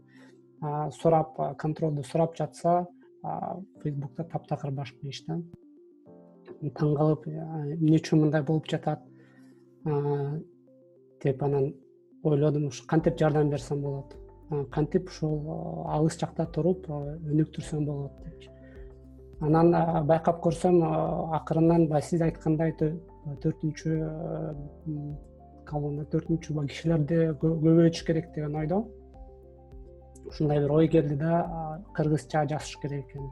[1.01, 2.87] сурап контролду сурап жатса
[3.83, 5.39] фейсбукта таптакыр башка иш да.
[6.61, 9.05] Таң калып эмне үчүн мындай болуп жатат
[11.23, 11.73] деп анан
[12.23, 14.15] ойлодум ушу кантип жардам берсем болот
[14.71, 18.49] кантип ушул алыс жакта туруп өнүктүрсөм болот депчи
[19.41, 19.71] анан
[20.07, 20.81] байкап көрсөм
[21.37, 23.97] акырындан баягы сиз айткандай төртүнчү
[25.69, 28.83] колонна төртүнчү кишилерди көбөйтүш керек деген ойдо.
[30.27, 33.25] Ушундай бир ой келди да кыргызча жазыш керек экен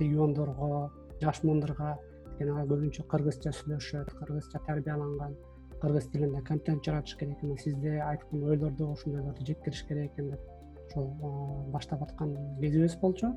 [0.00, 1.98] региондорго жаш муундарга
[2.30, 5.36] анткени алар көбүнчө кыргызча сүйлөшөт кыргызча тарбияланган
[5.82, 10.40] кыргыз тилинде контент жаратыш керек экен сизде айткан ойлорду ошондойлорду жеткириш керек экен деп
[10.88, 11.06] ошол
[11.72, 13.34] баштап аткан кезибиз болчу.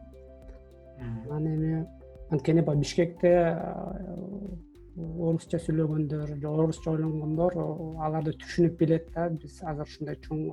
[1.00, 1.86] Анан эми
[2.34, 3.32] анткени баягы бишкекте
[4.98, 7.58] орусча сүйлөгөндөр же орусча ойлонгондор
[8.06, 9.30] аларды түшүнүп билет да.
[9.30, 10.46] Биз азыр ушундай чоң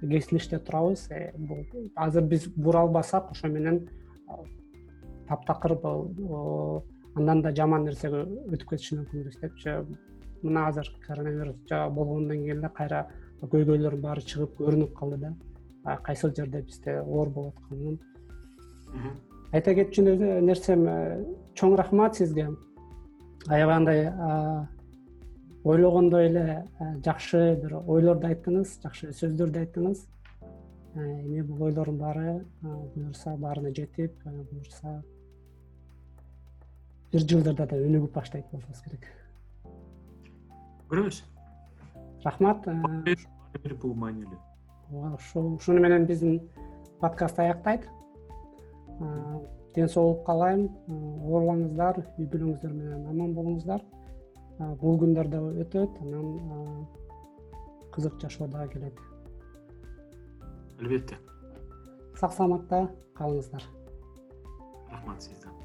[0.00, 1.06] кесилиште турабыз.
[1.10, 1.64] Э, бул
[1.94, 3.86] азыр биз бура албасак ошо менен
[5.28, 6.84] таптакыр бул
[7.14, 9.76] андан да жаман нерсеге өтүп кетиши мүмкүнбүз депчи
[10.42, 13.06] мына азыр коронавирус болгондон кийин эле кайра
[13.42, 15.34] көйгөйлөрдүн баары чыгып көрүнүп калды да.
[16.04, 17.98] Кайсыл жерде бизде оор болуп атканын
[19.52, 20.04] айта кетчү
[20.44, 21.24] нерсем э,
[21.58, 22.48] чоң рахмат сизге.
[23.48, 24.00] Аябай андай
[25.64, 26.44] ойлогондой эле
[27.04, 30.02] жакшы бир ойлорду айттыңыз жакшы сөздөрдү айттыңыз.
[30.96, 35.02] Эми бул ойлордун баары буюрса баарына жетип буюрса
[37.12, 39.08] бир жылдарда да өнүгүп баштайт болсобуз керек.
[40.90, 41.22] Көрөбүз?
[42.24, 44.44] Рахмат бул маанилүү
[44.90, 46.40] ооба ушул ушуну менен биздин
[47.00, 47.88] подкаст аяктайт
[49.74, 53.84] ден соолук каалайм оорубаңыздар үй бүлөңүздөр менен аман болуңуздар.
[54.80, 56.00] Бул күндөр да өтөт.
[56.02, 56.86] Анан
[57.94, 58.98] кызык жашоо дагы келет.
[60.80, 61.18] Албетте.
[62.18, 62.88] Сак саламатта
[63.18, 63.62] калыңыздар.
[64.90, 65.57] Рахмат сизге